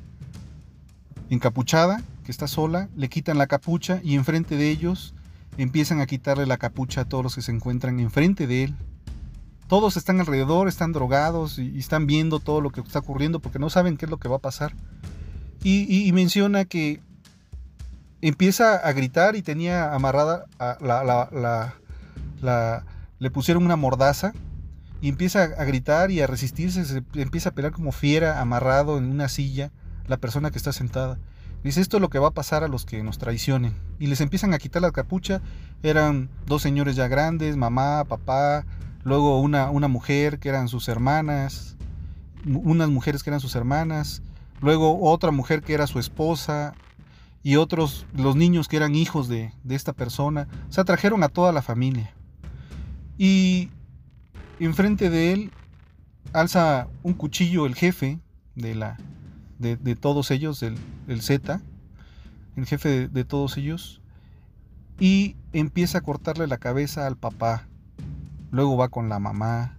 encapuchada, 1.31 2.03
que 2.25 2.31
está 2.31 2.47
sola, 2.47 2.89
le 2.95 3.09
quitan 3.09 3.39
la 3.39 3.47
capucha 3.47 4.01
y 4.03 4.17
enfrente 4.17 4.57
de 4.57 4.71
ellos 4.71 5.15
empiezan 5.57 6.01
a 6.01 6.07
quitarle 6.07 6.47
la 6.47 6.59
capucha 6.59 7.03
a 7.03 7.05
todos 7.05 7.25
los 7.25 7.35
que 7.35 7.43
se 7.43 7.53
encuentran 7.53 8.01
enfrente 8.01 8.47
de 8.47 8.65
él. 8.65 8.77
Todos 9.71 9.97
están 9.97 10.19
alrededor, 10.19 10.67
están 10.67 10.91
drogados 10.91 11.61
y, 11.61 11.79
están 11.79 12.09
viendo 12.09 12.41
todo 12.41 12.61
lo 12.61 12.71
que 12.71 12.81
está 12.81 12.99
ocurriendo 12.99 13.39
porque 13.39 13.61
no 13.61 13.71
saben 13.71 13.97
qué 13.97 14.07
es 14.07 14.11
lo 14.11 14.19
que 14.19 14.29
va 14.29 14.37
a 14.37 14.41
pasar. 14.41 14.75
Y, 15.63 16.11
menciona 16.13 16.65
que 16.65 17.01
empieza 18.21 18.75
a 18.75 18.93
gritar 18.93 19.37
y 19.37 19.43
tenía 19.43 19.95
amarrada 19.95 20.47
la, 20.81 22.05
le 23.21 23.31
pusieron 23.31 23.65
una 23.65 23.77
mordaza 23.77 24.33
y 25.01 25.09
empieza 25.09 25.45
a 25.45 25.65
gritar 25.65 26.11
y 26.11 26.21
a 26.21 26.27
resistirse, 26.27 26.85
se 26.85 27.05
empieza 27.15 27.51
a 27.51 27.53
pelear 27.53 27.73
como 27.73 27.93
fiera, 27.93 28.41
amarrado 28.41 28.99
en 28.99 29.05
una 29.05 29.29
silla, 29.29 29.71
la 30.09 30.17
persona 30.17 30.51
que 30.51 30.59
está 30.59 30.73
sentada. 30.73 31.21
Dice, 31.63 31.81
esto 31.81 31.99
es 31.99 32.01
lo 32.01 32.11
que 32.11 32.19
va 32.19 32.29
a 32.29 32.33
pasar 32.33 32.65
a 32.65 32.69
los 32.69 32.85
que 32.85 33.05
nos 33.05 33.19
traicionen. 33.19 33.77
Y 34.01 34.09
les 34.09 34.21
empiezan 34.21 34.53
a 34.53 34.59
quitar 34.59 34.83
la 34.83 34.91
capucha. 34.91 35.43
Eran 35.85 36.29
dos 36.47 36.61
señores 36.61 36.97
ya 36.97 37.07
grandes, 37.07 37.57
mamá, 37.57 38.05
papá, 38.09 38.65
luego 39.03 39.41
una, 39.41 39.71
una 39.71 39.89
mujer 39.89 40.39
que 40.39 40.49
eran 40.49 40.69
sus 40.69 40.89
hermanas, 40.89 41.77
unas 42.47 42.89
mujeres 42.89 43.23
que 43.23 43.31
eran 43.31 43.41
sus 43.41 43.55
hermanas, 43.55 44.23
luego 44.61 45.01
otra 45.11 45.31
mujer 45.31 45.63
que 45.63 45.75
era 45.75 45.87
su 45.87 45.99
esposa 45.99 46.75
y 47.43 47.57
otros, 47.57 48.07
los 48.15 48.37
niños 48.37 48.69
que 48.69 48.77
eran 48.77 48.95
hijos 48.95 49.29
de, 49.29 49.53
de 49.65 49.75
esta 49.75 49.93
persona. 49.93 50.49
O 50.69 50.73
sea, 50.73 50.85
trajeron 50.85 51.23
a 51.23 51.29
toda 51.29 51.53
la 51.53 51.63
familia. 51.63 52.15
Y 53.19 53.71
Enfrente 54.61 55.09
de 55.09 55.33
él 55.33 55.53
alza 56.35 56.87
un 57.03 57.15
cuchillo 57.15 57.65
el 57.65 57.75
jefe 57.75 58.21
de, 58.55 58.75
la, 58.75 58.99
de, 59.59 59.97
todos 59.97 60.31
ellos, 60.31 60.63
el, 60.63 60.77
el, 61.09 61.23
Z, 61.23 61.63
el 62.57 62.67
jefe 62.67 63.09
de, 63.09 63.25
todos 63.25 63.57
ellos, 63.57 64.03
y 64.99 65.35
empieza 65.55 65.99
a 65.99 66.01
cortarle 66.03 66.47
la 66.47 66.59
cabeza 66.59 67.07
al 67.07 67.17
papá. 67.17 67.67
Luego 68.51 68.77
va 68.77 68.89
con 68.89 69.09
la 69.09 69.19
mamá, 69.19 69.77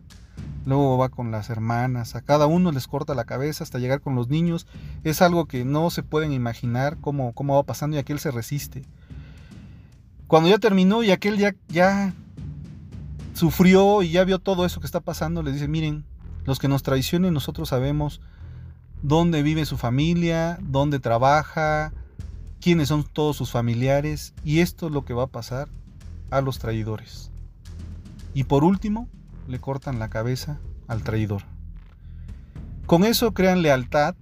luego 0.65 0.97
va 0.97 1.09
con 1.09 1.31
las 1.31 1.49
hermanas, 1.49 2.15
a 2.15 2.21
cada 2.21 2.47
uno 2.47 2.71
les 2.71 2.87
corta 2.87 3.15
la 3.15 3.25
cabeza 3.25 3.63
hasta 3.63 3.79
llegar 3.79 4.01
con 4.01 4.15
los 4.15 4.29
niños. 4.29 4.67
Es 5.03 5.21
algo 5.21 5.45
que 5.45 5.65
no 5.65 5.89
se 5.89 6.03
pueden 6.03 6.31
imaginar 6.31 6.97
cómo, 7.01 7.33
cómo 7.33 7.55
va 7.55 7.63
pasando 7.63 7.97
y 7.97 7.99
aquel 7.99 8.19
se 8.19 8.31
resiste. 8.31 8.83
Cuando 10.27 10.49
ya 10.49 10.57
terminó 10.57 11.03
y 11.03 11.11
aquel 11.11 11.37
ya, 11.37 11.55
ya 11.67 12.13
sufrió 13.33 14.01
y 14.03 14.11
ya 14.11 14.23
vio 14.23 14.39
todo 14.39 14.65
eso 14.65 14.79
que 14.79 14.85
está 14.85 15.01
pasando, 15.01 15.43
les 15.43 15.55
dice, 15.55 15.67
miren, 15.67 16.05
los 16.45 16.59
que 16.59 16.67
nos 16.67 16.83
traicionen 16.83 17.33
nosotros 17.33 17.69
sabemos 17.69 18.21
dónde 19.03 19.43
vive 19.43 19.65
su 19.65 19.77
familia, 19.77 20.57
dónde 20.61 20.99
trabaja, 20.99 21.91
quiénes 22.61 22.89
son 22.89 23.03
todos 23.03 23.35
sus 23.35 23.51
familiares 23.51 24.33
y 24.43 24.59
esto 24.59 24.87
es 24.87 24.93
lo 24.93 25.03
que 25.05 25.13
va 25.13 25.23
a 25.23 25.27
pasar 25.27 25.67
a 26.29 26.41
los 26.41 26.59
traidores. 26.59 27.30
Y 28.33 28.45
por 28.45 28.63
último, 28.63 29.09
le 29.47 29.59
cortan 29.59 30.00
la 30.00 30.09
cabeza 30.09 30.59
al 30.88 31.03
traidor. 31.03 31.43
Con 32.85 33.03
eso 33.03 33.33
crean 33.33 33.61
lealtad 33.61 34.15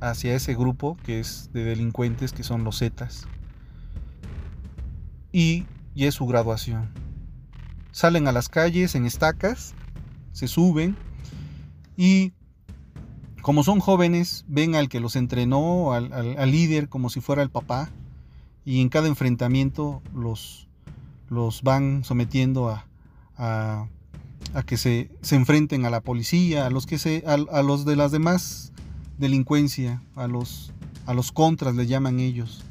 hacia 0.00 0.34
ese 0.34 0.54
grupo 0.54 0.96
que 1.04 1.20
es 1.20 1.50
de 1.52 1.64
delincuentes 1.64 2.32
que 2.32 2.42
son 2.42 2.64
los 2.64 2.78
Zetas. 2.78 3.26
Y, 5.32 5.66
es 5.94 6.14
su 6.14 6.26
graduación 6.26 7.04
salen 7.94 8.26
a 8.26 8.32
las 8.32 8.48
calles 8.48 8.96
en 8.96 9.06
estacas, 9.06 9.72
se 10.32 10.48
suben 10.48 10.96
y 11.96 12.32
como 13.40 13.62
son 13.62 13.78
jóvenes, 13.78 14.44
ven 14.48 14.74
al 14.74 14.88
que 14.88 14.98
los 14.98 15.14
entrenó, 15.14 15.92
al, 15.92 16.50
líder, 16.50 16.88
como 16.88 17.08
si 17.08 17.20
fuera 17.20 17.42
el 17.42 17.50
papá, 17.50 17.90
y 18.64 18.80
en 18.80 18.88
cada 18.88 19.06
enfrentamiento 19.06 20.02
los, 20.12 20.66
los 21.28 21.62
van 21.62 22.02
sometiendo 22.02 22.68
a, 22.68 22.86
a, 23.36 23.86
que 24.66 24.76
se, 24.76 25.10
se, 25.22 25.36
enfrenten 25.36 25.84
a 25.84 25.90
la 25.90 26.00
policía, 26.00 26.66
a 26.66 26.70
los, 26.70 26.86
que 26.86 26.98
se, 26.98 27.24
a, 27.26 27.62
los 27.62 27.84
de 27.84 27.96
las 27.96 28.12
demás 28.12 28.72
delincuencia, 29.18 30.02
a 30.16 30.26
los, 30.26 30.72
a 31.06 31.14
los 31.14 31.32
contras 31.32 31.74
le 31.74 31.86
llaman 31.86 32.20
ellos. 32.20 32.64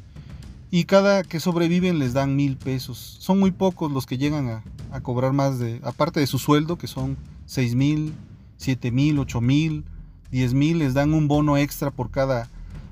Y 0.72 0.86
cada 0.86 1.24
que 1.24 1.40
sobreviven 1.40 2.00
les 2.00 2.14
dan 2.14 2.36
mil 2.36 2.58
pesos. 2.58 3.18
Son 3.20 3.40
muy 3.40 3.52
pocos 3.52 3.92
los 3.92 4.06
que 4.06 4.18
llegan 4.18 4.50
a, 4.50 4.64
a 4.92 5.02
cobrar 5.02 5.34
más 5.34 5.60
de, 5.60 5.80
aparte 5.84 6.20
de 6.20 6.28
su 6.28 6.40
sueldo, 6.40 6.78
que 6.78 6.88
son 6.88 7.18
6 7.46 7.76
mil, 7.76 8.14
7 8.58 8.92
mil, 8.92 9.20
8 9.20 9.42
mil, 9.42 9.84
10 10.32 10.54
mil, 10.54 10.80
les 10.80 10.94
dan 10.94 11.14
un 11.14 11.28
bono 11.28 11.58
extra 11.58 11.92
por 11.92 12.12
cada, 12.12 12.48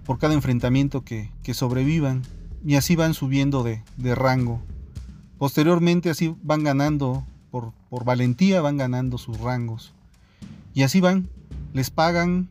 por 0.06 0.20
cada 0.20 0.34
enfrentamiento 0.34 1.04
que, 1.04 1.32
sobrevivan. 1.54 2.24
Y 2.66 2.76
así 2.76 2.96
van 2.96 3.14
subiendo 3.14 3.64
de, 3.64 3.82
rango. 4.16 4.62
Posteriormente 5.38 6.10
así 6.10 6.36
van 6.44 6.64
ganando, 6.64 7.26
por, 7.52 7.74
por 7.90 8.06
valentía 8.06 8.62
van 8.62 8.78
ganando 8.78 9.18
sus 9.18 9.40
rangos. 9.40 9.94
Y 10.74 10.84
así 10.84 11.02
van, 11.02 11.30
les 11.74 11.90
pagan, 11.92 12.50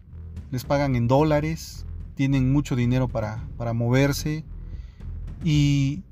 les 0.50 0.64
pagan 0.64 0.94
en 0.94 1.08
dólares, 1.08 1.86
tienen 2.14 2.52
mucho 2.52 2.76
dinero 2.76 3.08
para, 3.08 3.42
para 3.56 3.72
moverse. 3.72 4.44
Y 5.42 6.02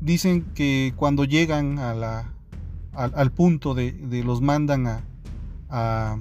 dicen 0.00 0.42
que 0.54 0.94
cuando 0.96 1.24
llegan 1.24 1.78
a 1.78 1.94
la, 1.94 2.32
al, 2.94 3.32
punto 3.32 3.74
de, 3.74 3.92
los 4.24 4.40
mandan 4.40 4.86
a, 4.86 5.02
a, 5.68 6.18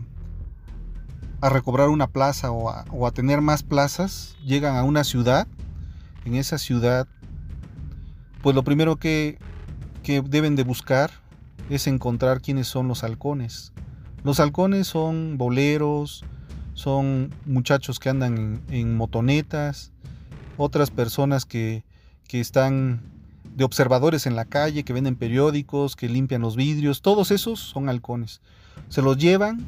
recobrar 1.49 1.89
una 1.89 2.07
plaza 2.07 2.51
o 2.51 3.05
a, 3.07 3.11
tener 3.11 3.41
más 3.41 3.63
plazas, 3.63 4.35
llegan 4.43 4.75
a 4.75 4.83
una 4.83 5.03
ciudad, 5.03 5.47
en 6.25 6.35
esa 6.35 6.57
ciudad, 6.57 7.07
pues 8.41 8.55
lo 8.55 8.63
primero 8.63 8.97
que, 8.97 9.39
deben 10.03 10.55
de 10.55 10.63
buscar 10.63 11.09
es 11.69 11.87
encontrar 11.87 12.41
quiénes 12.41 12.67
son 12.67 12.87
los 12.87 13.03
halcones. 13.03 13.73
Los 14.23 14.39
halcones 14.39 14.87
son 14.87 15.37
boleros, 15.37 16.23
son 16.73 17.33
muchachos 17.45 17.99
que 17.99 18.09
andan 18.09 18.61
en, 18.69 18.95
motonetas, 18.95 19.91
otras 20.57 20.91
personas 20.91 21.45
que, 21.45 21.83
que 22.27 22.39
están 22.39 23.01
de 23.55 23.63
observadores 23.63 24.25
en 24.25 24.35
la 24.35 24.45
calle 24.45 24.83
que 24.83 24.93
venden 24.93 25.15
periódicos, 25.15 25.95
que 25.95 26.09
limpian 26.09 26.41
los 26.41 26.55
vidrios, 26.55 27.01
todos 27.01 27.31
esos 27.31 27.59
son 27.59 27.87
halcones. 27.87 28.41
Se 28.89 29.01
los 29.01 29.17
llevan, 29.17 29.65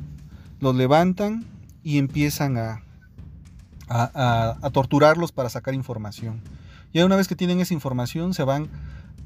los 0.60 0.76
levantan 0.76 1.46
y 1.84 1.98
empiezan 1.98 2.58
a, 2.58 2.84
a, 3.88 4.70
torturarlos 4.72 5.32
para 5.32 5.50
sacar 5.50 5.74
información. 5.74 6.42
Y 6.94 7.00
una 7.02 7.16
vez 7.16 7.28
que 7.28 7.36
tienen 7.36 7.60
esa 7.60 7.74
información 7.74 8.34
se 8.34 8.44
van 8.44 8.68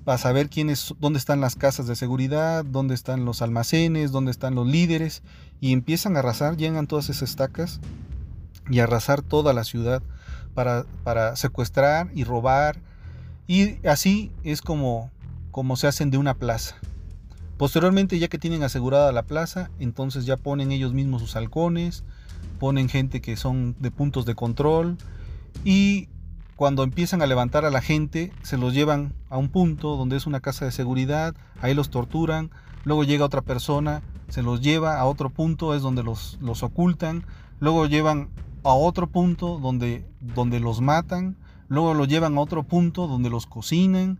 para 0.04 0.18
saber 0.18 0.50
quiénes, 0.50 0.96
dónde 1.00 1.20
están 1.20 1.42
las 1.42 1.56
casas 1.56 1.88
de 1.88 1.96
seguridad, 1.96 2.66
dónde 2.66 2.96
están 2.96 3.26
los 3.26 3.42
almacenes, 3.42 4.12
dónde 4.12 4.32
están 4.32 4.56
los 4.56 4.68
líderes 4.68 5.22
y 5.60 5.74
empiezan 5.74 6.16
a 6.16 6.20
arrasar, 6.20 6.58
llegan 6.58 6.88
todas 6.88 7.10
esas 7.10 7.30
estacas 7.30 7.80
y 8.70 8.80
arrasar 8.80 9.22
toda 9.22 9.54
la 9.54 9.64
ciudad 9.64 10.02
para, 10.54 10.86
para 11.04 11.36
secuestrar 11.36 12.10
y 12.16 12.24
robar 12.24 12.80
y 13.48 13.86
así 13.88 14.32
es 14.44 14.62
como, 14.62 15.12
como 15.52 15.76
se 15.76 15.88
hacen 15.88 16.10
de 16.10 16.18
una 16.18 16.36
plaza. 16.36 16.76
Posteriormente, 17.58 18.18
ya 18.18 18.28
que 18.28 18.40
tienen 18.40 18.64
asegurada 18.64 19.12
la 19.12 19.24
plaza, 19.24 19.70
entonces 19.78 20.26
ya 20.26 20.38
ponen 20.38 20.72
ellos 20.72 20.94
mismos 20.94 21.22
sus 21.22 21.36
halcones, 21.36 22.04
ponen 22.60 22.90
gente 22.90 23.22
que 23.22 23.36
son 23.36 23.76
de 23.80 23.92
puntos 23.92 24.26
de 24.26 24.36
control 24.36 24.98
y 25.64 26.10
cuando 26.56 26.84
empiezan 26.84 27.22
a 27.22 27.28
levantar 27.28 27.66
a 27.66 27.72
la 27.72 27.82
gente, 27.82 28.32
se 28.44 28.58
los 28.58 28.74
llevan 28.74 29.14
a 29.30 29.38
un 29.38 29.50
punto 29.50 29.96
donde 29.98 30.18
es 30.18 30.28
una 30.28 30.40
casa 30.40 30.66
de 30.66 30.72
seguridad, 30.72 31.36
ahí 31.62 31.74
los 31.74 31.90
torturan, 31.90 32.52
luego 32.84 33.04
llega 33.04 33.26
otra 33.26 33.42
persona, 33.42 34.02
se 34.30 34.44
los 34.44 34.62
lleva 34.62 35.00
a 35.00 35.06
otro 35.06 35.30
punto, 35.30 35.76
es 35.76 35.82
donde 35.82 36.04
los, 36.04 36.38
los 36.42 36.64
ocultan, 36.64 37.26
luego 37.60 37.86
llevan 37.88 38.30
a 38.64 38.74
otro 38.74 39.08
punto 39.08 39.58
donde, 39.60 40.06
donde 40.20 40.60
los 40.60 40.82
matan, 40.82 41.36
luego 41.68 41.94
los 41.94 42.08
llevan 42.08 42.38
a 42.38 42.42
otro 42.42 42.64
punto 42.64 43.08
donde 43.08 43.30
los 43.30 43.46
cocinan 43.46 44.20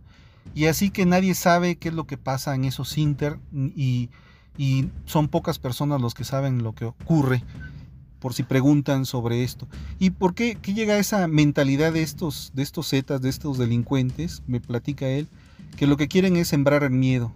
Y 0.54 0.66
así 0.66 0.90
que 0.90 1.06
nadie 1.06 1.34
sabe 1.34 1.76
qué 1.76 1.88
es 1.88 1.94
lo 1.94 2.06
que 2.06 2.16
pasa 2.16 2.54
en 2.54 2.64
esos 2.64 2.98
inter 2.98 3.38
y, 3.52 4.10
y 4.56 4.88
son 5.04 5.28
pocas 5.28 5.58
personas 5.58 6.00
los 6.00 6.14
que 6.14 6.24
saben 6.24 6.62
lo 6.62 6.74
que 6.74 6.86
ocurre 6.86 7.44
por 8.22 8.34
si 8.34 8.44
preguntan 8.44 9.04
sobre 9.04 9.42
esto. 9.42 9.66
¿Y 9.98 10.10
por 10.10 10.34
qué, 10.34 10.56
llega 10.64 10.96
esa 10.98 11.26
mentalidad 11.26 11.92
de 11.92 12.02
estos, 12.02 12.52
de 12.54 12.62
estos 12.62 12.88
zetas, 12.88 13.20
de 13.20 13.28
estos 13.28 13.58
delincuentes? 13.58 14.44
Me 14.46 14.60
platica 14.60 15.08
él, 15.08 15.26
que 15.76 15.88
lo 15.88 15.96
que 15.96 16.06
quieren 16.06 16.36
es 16.36 16.46
sembrar 16.46 16.84
el 16.84 16.92
miedo 16.92 17.32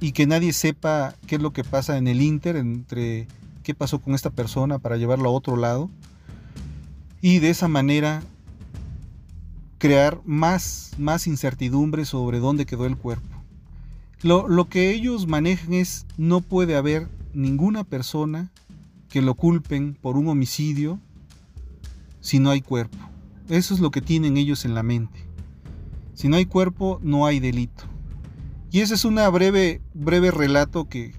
y 0.00 0.10
que 0.10 0.26
nadie 0.26 0.52
sepa 0.52 1.14
qué 1.28 1.36
es 1.36 1.42
lo 1.42 1.52
que 1.52 1.62
pasa 1.62 1.96
en 1.96 2.08
el 2.08 2.20
Inter, 2.20 2.56
entre 2.56 3.28
qué 3.62 3.72
pasó 3.72 4.00
con 4.00 4.16
esta 4.16 4.30
persona 4.30 4.80
para 4.80 4.96
llevarlo 4.96 5.28
a 5.28 5.32
otro 5.32 5.56
lado. 5.56 5.88
Y 7.20 7.38
de 7.38 7.50
esa 7.50 7.68
manera 7.68 8.20
crear 9.78 10.20
más, 10.24 10.90
más 10.98 11.28
incertidumbre 11.28 12.04
sobre 12.04 12.40
dónde 12.40 12.66
quedó 12.66 12.84
el 12.84 12.96
cuerpo. 12.96 13.28
Lo, 14.22 14.48
lo 14.48 14.68
que 14.68 14.90
ellos 14.90 15.28
manejan 15.28 15.74
es 15.74 16.04
no 16.16 16.40
puede 16.40 16.74
haber 16.74 17.06
ninguna 17.32 17.84
persona 17.84 18.50
que 19.18 19.22
lo 19.22 19.34
culpen 19.34 19.94
por 20.00 20.16
un 20.16 20.28
homicidio 20.28 21.00
si 22.20 22.38
no 22.38 22.50
hay 22.50 22.60
cuerpo. 22.60 22.96
Eso 23.48 23.74
es 23.74 23.80
lo 23.80 23.90
que 23.90 24.00
tienen 24.00 24.36
ellos 24.36 24.64
en 24.64 24.76
la 24.76 24.84
mente. 24.84 25.26
Si 26.14 26.28
no 26.28 26.36
hay 26.36 26.46
cuerpo, 26.46 27.00
no 27.02 27.26
hay 27.26 27.40
delito. 27.40 27.82
Y 28.70 28.78
ese 28.78 28.94
es 28.94 29.04
un 29.04 29.16
breve, 29.32 29.80
breve 29.92 30.30
relato 30.30 30.88
que, 30.88 31.16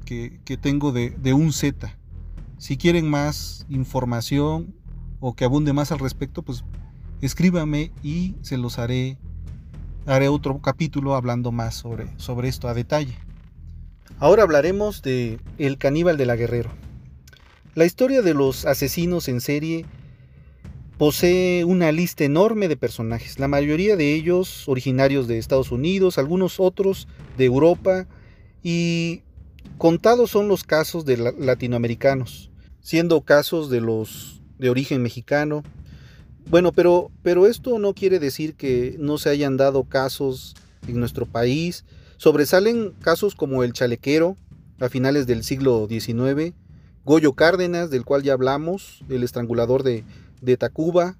tengo 0.61 0.93
de, 0.93 1.09
de, 1.09 1.33
un 1.33 1.51
Z. 1.51 1.93
Si 2.57 2.77
quieren 2.77 3.09
más 3.09 3.65
información 3.67 4.73
o 5.19 5.35
que 5.35 5.43
abunde 5.43 5.73
más 5.73 5.91
al 5.91 5.99
respecto, 5.99 6.41
pues 6.41 6.63
escríbame 7.19 7.91
y 8.01 8.35
se 8.43 8.57
los 8.57 8.79
haré. 8.79 9.17
Haré 10.05 10.29
otro 10.29 10.57
capítulo 10.59 11.15
hablando 11.15 11.51
más 11.51 11.75
sobre, 11.75 12.07
sobre 12.15 12.47
esto 12.47 12.69
a 12.69 12.73
detalle. 12.73 13.15
Ahora 14.19 14.43
hablaremos 14.43 15.01
de 15.01 15.41
El 15.57 15.77
caníbal 15.77 16.15
de 16.15 16.25
la 16.27 16.37
Guerrero. 16.37 16.69
La 17.75 17.85
historia 17.85 18.23
de 18.23 18.33
los 18.33 18.65
asesinos 18.65 19.27
en 19.27 19.41
serie 19.41 19.85
posee 20.97 21.63
una 21.65 21.91
lista 21.91 22.23
enorme 22.23 22.67
de 22.67 22.75
personajes, 22.75 23.37
la 23.37 23.47
mayoría 23.47 23.95
de 23.95 24.15
ellos 24.15 24.67
originarios 24.67 25.27
de 25.27 25.37
Estados 25.37 25.71
Unidos, 25.71 26.17
algunos 26.17 26.59
otros 26.59 27.07
de 27.37 27.45
Europa 27.45 28.07
y 28.63 29.21
contados 29.77 30.31
son 30.31 30.47
los 30.47 30.63
casos 30.63 31.05
de 31.05 31.17
latinoamericanos, 31.37 32.49
siendo 32.81 33.21
casos 33.21 33.69
de 33.69 33.81
los 33.81 34.41
de 34.57 34.71
origen 34.71 35.03
mexicano. 35.03 35.63
Bueno, 36.49 36.71
pero, 36.71 37.11
pero 37.21 37.45
esto 37.45 37.77
no 37.77 37.93
quiere 37.93 38.19
decir 38.19 38.55
que 38.55 38.95
no 38.99 39.19
se 39.19 39.29
hayan 39.29 39.57
dado 39.57 39.83
casos 39.83 40.55
en 40.87 40.99
nuestro 40.99 41.27
país. 41.27 41.85
Sobresalen 42.17 42.93
casos 42.99 43.35
como 43.35 43.63
el 43.63 43.73
chalequero 43.73 44.35
a 44.79 44.89
finales 44.89 45.27
del 45.27 45.43
siglo 45.43 45.87
XIX, 45.87 46.55
Goyo 47.09 47.33
Cárdenas, 47.33 47.89
del 47.89 48.05
cual 48.05 48.21
ya 48.21 48.33
hablamos, 48.33 49.03
el 49.09 49.23
estrangulador 49.23 49.81
de, 49.81 50.03
Tacuba, 50.57 51.17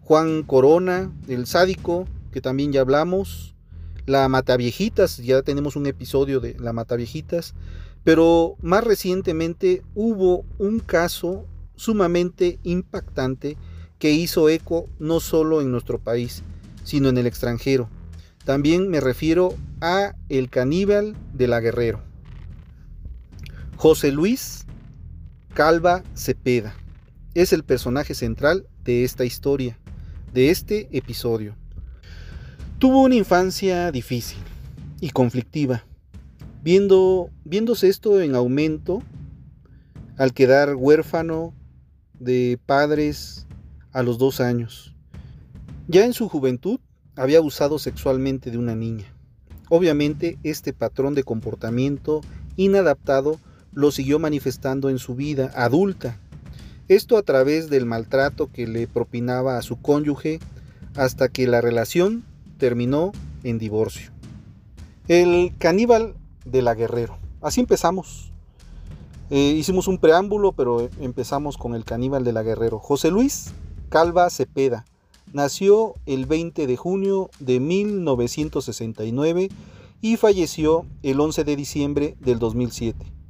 Juan 0.00 0.42
Corona, 0.42 1.12
el 1.28 1.46
sádico, 1.46 2.08
que 2.32 2.40
también 2.40 2.72
ya 2.72 2.80
hablamos, 2.80 3.54
la 4.04 4.28
Mataviejitas, 4.28 5.18
ya 5.18 5.42
tenemos 5.42 5.76
un 5.76 5.86
episodio 5.86 6.40
de 6.40 6.56
la 6.58 6.72
Mataviejitas, 6.72 7.54
pero 8.02 8.56
más 8.62 8.82
recientemente 8.82 9.84
hubo 9.94 10.44
un 10.58 10.80
caso 10.80 11.46
sumamente 11.76 12.58
impactante 12.64 13.56
que 14.00 14.10
hizo 14.10 14.48
eco 14.48 14.86
no 14.98 15.20
solo 15.20 15.60
en 15.60 15.70
nuestro 15.70 16.00
país, 16.00 16.42
sino 16.82 17.10
en 17.10 17.18
el 17.18 17.28
extranjero. 17.28 17.88
También 18.44 18.88
me 18.88 18.98
refiero 18.98 19.54
a 19.80 20.16
el 20.28 20.50
caníbal 20.50 21.14
de 21.32 21.46
la 21.46 21.60
Guerrero. 21.60 22.00
José 23.76 24.10
Luis 24.10 24.66
Calva 25.54 26.02
Cepeda. 26.14 26.74
Es 27.34 27.52
el 27.52 27.62
personaje 27.62 28.14
central 28.14 28.66
de 28.84 29.04
esta 29.04 29.26
historia, 29.26 29.78
de 30.32 30.48
este 30.48 30.88
episodio. 30.96 31.56
Tuvo 32.78 33.02
una 33.02 33.16
infancia 33.16 33.92
difícil 33.92 34.38
y 34.98 35.10
conflictiva, 35.10 35.84
viendo, 36.62 37.28
viéndose 37.44 37.88
esto 37.88 38.22
en 38.22 38.34
aumento 38.34 39.02
al 40.16 40.32
quedar 40.32 40.74
huérfano 40.74 41.52
de 42.14 42.58
padres 42.64 43.46
a 43.92 44.02
los 44.02 44.16
dos 44.16 44.40
años. 44.40 44.94
Ya 45.86 46.06
en 46.06 46.14
su 46.14 46.30
juventud 46.30 46.80
había 47.14 47.38
abusado 47.38 47.78
sexualmente 47.78 48.50
de 48.50 48.56
una 48.56 48.74
niña. 48.74 49.12
Obviamente 49.68 50.38
este 50.44 50.72
patrón 50.72 51.14
de 51.14 51.24
comportamiento 51.24 52.22
inadaptado 52.56 53.38
lo 53.72 53.90
siguió 53.90 54.18
manifestando 54.18 54.90
en 54.90 54.98
su 54.98 55.14
vida 55.14 55.50
adulta. 55.54 56.18
Esto 56.88 57.16
a 57.16 57.22
través 57.22 57.70
del 57.70 57.86
maltrato 57.86 58.50
que 58.52 58.66
le 58.66 58.86
propinaba 58.86 59.56
a 59.56 59.62
su 59.62 59.80
cónyuge 59.80 60.40
hasta 60.96 61.28
que 61.28 61.46
la 61.46 61.60
relación 61.60 62.24
terminó 62.58 63.12
en 63.44 63.58
divorcio. 63.58 64.10
El 65.08 65.52
caníbal 65.58 66.14
de 66.44 66.62
la 66.62 66.74
Guerrero. 66.74 67.18
Así 67.40 67.60
empezamos. 67.60 68.32
Eh, 69.30 69.54
hicimos 69.56 69.88
un 69.88 69.98
preámbulo, 69.98 70.52
pero 70.52 70.88
empezamos 71.00 71.56
con 71.56 71.74
el 71.74 71.84
caníbal 71.84 72.24
de 72.24 72.32
la 72.32 72.42
Guerrero. 72.42 72.78
José 72.78 73.10
Luis 73.10 73.52
Calva 73.88 74.28
Cepeda 74.30 74.84
nació 75.32 75.94
el 76.06 76.26
20 76.26 76.66
de 76.66 76.76
junio 76.76 77.30
de 77.40 77.60
1969 77.60 79.48
y 80.00 80.16
falleció 80.16 80.84
el 81.02 81.20
11 81.20 81.44
de 81.44 81.56
diciembre 81.56 82.16
del 82.20 82.38
2007. 82.38 83.21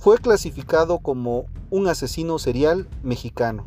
Fue 0.00 0.16
clasificado 0.16 1.00
como 1.00 1.44
un 1.68 1.86
asesino 1.86 2.38
serial 2.38 2.88
mexicano. 3.02 3.66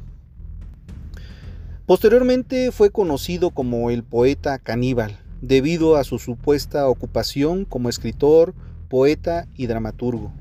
Posteriormente 1.85 2.71
fue 2.71 2.89
conocido 2.89 3.51
como 3.51 3.91
el 3.91 4.03
poeta 4.03 4.57
caníbal, 4.57 5.19
debido 5.43 5.95
a 5.95 6.03
su 6.03 6.17
supuesta 6.17 6.89
ocupación 6.89 7.65
como 7.65 7.87
escritor, 7.87 8.55
poeta 8.89 9.47
y 9.53 9.67
dramaturgo. 9.67 10.33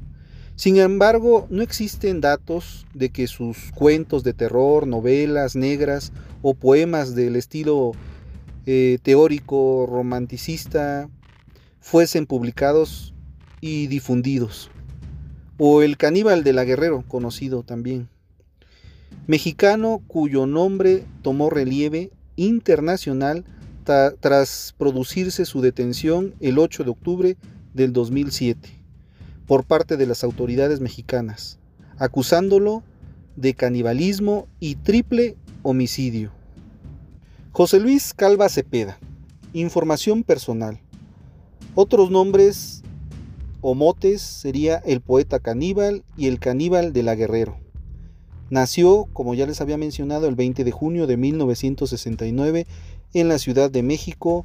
Sin 0.57 0.79
embargo, 0.79 1.47
no 1.51 1.61
existen 1.61 2.23
datos 2.23 2.87
de 2.95 3.11
que 3.11 3.27
sus 3.27 3.71
cuentos 3.75 4.25
de 4.25 4.33
terror, 4.33 4.87
novelas 4.87 5.57
negras 5.57 6.15
o 6.41 6.55
poemas 6.55 7.15
del 7.15 7.37
estilo 7.37 7.93
eh, 8.65 8.99
teórico 9.03 9.87
romanticista 9.87 11.11
fuesen 11.81 12.25
publicados 12.25 13.13
y 13.61 13.89
difundidos 13.89 14.72
o 15.59 15.83
el 15.83 15.97
caníbal 15.97 16.45
de 16.45 16.53
la 16.53 16.65
Guerrero, 16.65 17.05
conocido 17.07 17.63
también. 17.63 18.09
Mexicano 19.27 20.03
cuyo 20.07 20.47
nombre 20.47 21.05
tomó 21.23 21.51
relieve 21.51 22.11
internacional 22.37 23.45
tras 23.85 24.75
producirse 24.79 25.45
su 25.45 25.61
detención 25.61 26.35
el 26.41 26.59
8 26.59 26.85
de 26.85 26.91
octubre 26.91 27.37
del 27.75 27.93
2007 27.93 28.69
por 29.47 29.65
parte 29.65 29.97
de 29.97 30.07
las 30.07 30.25
autoridades 30.25 30.81
mexicanas, 30.81 31.59
acusándolo 31.99 32.83
de 33.37 33.55
canibalismo 33.55 34.47
y 34.61 34.77
triple 34.77 35.37
homicidio. 35.63 36.33
José 37.53 37.81
Luis 37.81 38.15
Calva 38.15 38.49
Cepeda. 38.49 38.99
Información 39.53 40.23
personal. 40.23 40.81
Otros 41.75 42.11
nombres 42.11 42.82
o 43.63 43.75
motes 43.75 44.21
sería 44.21 44.77
el 44.85 45.01
poeta 45.01 45.39
caníbal 45.39 46.05
y 46.17 46.27
el 46.27 46.39
caníbal 46.39 46.93
de 46.93 47.03
la 47.03 47.15
Guerrero. 47.15 47.57
Nació, 48.51 49.07
como 49.15 49.33
ya 49.33 49.47
les 49.47 49.63
había 49.63 49.79
mencionado, 49.79 50.29
el 50.29 50.35
20 50.35 50.65
de 50.65 50.71
junio 50.73 51.07
de 51.07 51.17
1969 51.17 52.67
en 53.15 53.29
la 53.29 53.39
Ciudad 53.39 53.71
de 53.71 53.83
México, 53.83 54.45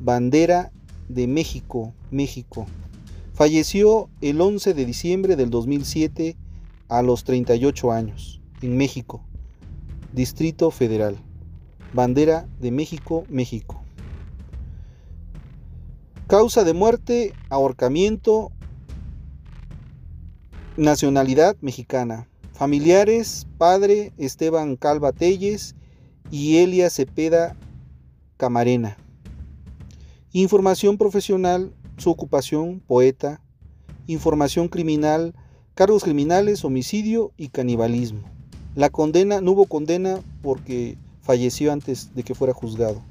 Bandera 0.00 0.70
de 1.08 1.26
México, 1.26 1.94
México. 2.10 2.66
Falleció 3.32 4.10
el 4.20 4.40
11 4.40 4.74
de 4.74 4.84
diciembre 4.84 5.36
del 5.36 5.48
2007 5.48 6.36
a 6.88 7.00
los 7.00 7.24
38 7.24 7.92
años, 7.92 8.42
en 8.60 8.76
México, 8.76 9.24
Distrito 10.12 10.70
Federal. 10.70 11.16
Bandera 11.94 12.46
de 12.60 12.70
México, 12.70 13.24
México. 13.30 13.82
Causa 16.28 16.62
de 16.62 16.74
muerte, 16.74 17.32
ahorcamiento, 17.48 18.52
nacionalidad 20.76 21.56
mexicana. 21.62 22.28
Familiares, 22.52 23.46
padre 23.56 24.12
Esteban 24.18 24.76
Calva 24.76 25.12
Telles 25.12 25.74
y 26.30 26.58
Elia 26.58 26.90
Cepeda 26.90 27.56
Camarena. 28.36 28.98
Información 30.32 30.98
profesional, 30.98 31.72
su 31.96 32.10
ocupación, 32.10 32.80
poeta. 32.80 33.40
Información 34.06 34.68
criminal, 34.68 35.34
cargos 35.74 36.04
criminales, 36.04 36.62
homicidio 36.62 37.32
y 37.38 37.48
canibalismo. 37.48 38.20
La 38.74 38.90
condena, 38.90 39.40
no 39.40 39.52
hubo 39.52 39.64
condena 39.64 40.20
porque 40.42 40.98
falleció 41.22 41.72
antes 41.72 42.14
de 42.14 42.22
que 42.22 42.34
fuera 42.34 42.52
juzgado. 42.52 43.02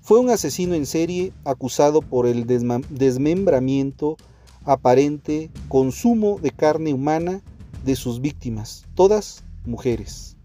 Fue 0.00 0.18
un 0.18 0.30
asesino 0.30 0.74
en 0.74 0.86
serie 0.86 1.32
acusado 1.44 2.00
por 2.00 2.26
el 2.26 2.46
desmembramiento 2.46 4.16
aparente, 4.64 5.50
consumo 5.68 6.38
de 6.40 6.50
carne 6.50 6.94
humana 6.94 7.42
de 7.84 7.96
sus 7.96 8.20
víctimas, 8.20 8.86
todas 8.94 9.44
mujeres. 9.64 10.36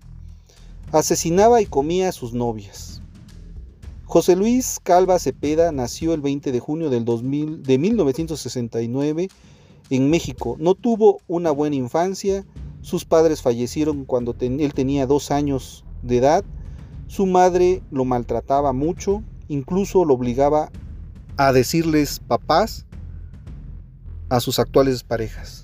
Asesinaba 0.92 1.62
y 1.62 1.66
comía 1.66 2.10
a 2.10 2.12
sus 2.12 2.34
novias. 2.34 3.02
José 4.06 4.36
Luis 4.36 4.80
Calva 4.84 5.20
Cepeda 5.20 5.72
nació 5.72 6.14
el 6.14 6.22
20 6.22 6.52
de 6.52 6.60
junio 6.60 6.90
del 6.90 7.06
2000, 7.06 7.64
de 7.64 7.78
1969 7.78 9.30
en 9.90 10.10
México. 10.10 10.56
No 10.60 10.76
tuvo 10.76 11.20
una 11.28 11.52
buena 11.52 11.76
infancia. 11.76 12.46
Sus 12.82 13.04
padres 13.04 13.42
fallecieron 13.42 14.06
cuando 14.06 14.36
él 14.40 14.74
tenía 14.74 15.08
dos 15.08 15.32
años 15.32 15.84
de 16.04 16.18
edad. 16.18 16.46
Su 17.08 17.26
madre 17.26 17.82
lo 17.92 18.06
maltrataba 18.06 18.74
mucho, 18.74 19.24
incluso 19.48 20.06
lo 20.06 20.14
obligaba 20.14 20.72
a 21.38 21.52
decirles 21.52 22.20
papás 22.20 22.86
a 24.30 24.40
sus 24.40 24.60
actuales 24.60 25.04
parejas. 25.04 25.64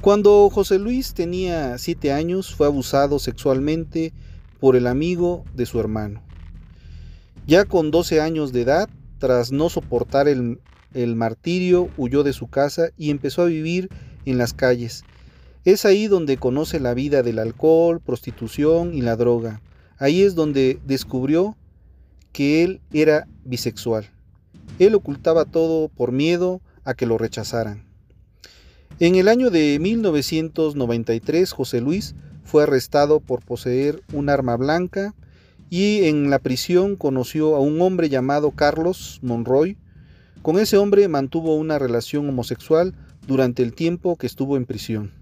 Cuando 0.00 0.48
José 0.50 0.78
Luis 0.78 1.12
tenía 1.12 1.76
siete 1.78 2.12
años 2.12 2.54
fue 2.54 2.66
abusado 2.66 3.18
sexualmente 3.18 4.12
por 4.60 4.76
el 4.76 4.86
amigo 4.86 5.44
de 5.54 5.66
su 5.66 5.80
hermano. 5.80 6.22
Ya 7.46 7.64
con 7.64 7.90
12 7.90 8.20
años 8.20 8.52
de 8.52 8.62
edad, 8.62 8.88
tras 9.18 9.52
no 9.52 9.68
soportar 9.68 10.28
el, 10.28 10.60
el 10.94 11.16
martirio, 11.16 11.88
huyó 11.96 12.22
de 12.22 12.32
su 12.32 12.48
casa 12.48 12.90
y 12.96 13.10
empezó 13.10 13.42
a 13.42 13.46
vivir 13.46 13.88
en 14.24 14.38
las 14.38 14.52
calles. 14.52 15.04
Es 15.64 15.84
ahí 15.84 16.06
donde 16.06 16.36
conoce 16.36 16.78
la 16.78 16.94
vida 16.94 17.22
del 17.22 17.38
alcohol, 17.38 18.00
prostitución 18.00 18.94
y 18.94 19.02
la 19.02 19.16
droga. 19.16 19.60
Ahí 19.98 20.22
es 20.22 20.34
donde 20.34 20.78
descubrió 20.86 21.56
que 22.32 22.64
él 22.64 22.80
era 22.92 23.26
bisexual. 23.44 24.08
Él 24.78 24.94
ocultaba 24.94 25.44
todo 25.44 25.88
por 25.88 26.12
miedo 26.12 26.60
a 26.84 26.94
que 26.94 27.06
lo 27.06 27.18
rechazaran. 27.18 27.84
En 29.00 29.14
el 29.14 29.28
año 29.28 29.50
de 29.50 29.78
1993, 29.78 31.52
José 31.52 31.80
Luis 31.80 32.14
fue 32.44 32.64
arrestado 32.64 33.20
por 33.20 33.44
poseer 33.44 34.02
un 34.12 34.28
arma 34.28 34.56
blanca 34.56 35.14
y 35.70 36.04
en 36.04 36.30
la 36.30 36.38
prisión 36.38 36.96
conoció 36.96 37.54
a 37.54 37.60
un 37.60 37.80
hombre 37.80 38.08
llamado 38.08 38.50
Carlos 38.50 39.20
Monroy. 39.22 39.76
Con 40.42 40.58
ese 40.58 40.78
hombre 40.78 41.06
mantuvo 41.08 41.56
una 41.56 41.78
relación 41.78 42.28
homosexual 42.28 42.94
durante 43.26 43.62
el 43.62 43.74
tiempo 43.74 44.16
que 44.16 44.26
estuvo 44.26 44.56
en 44.56 44.64
prisión. 44.64 45.12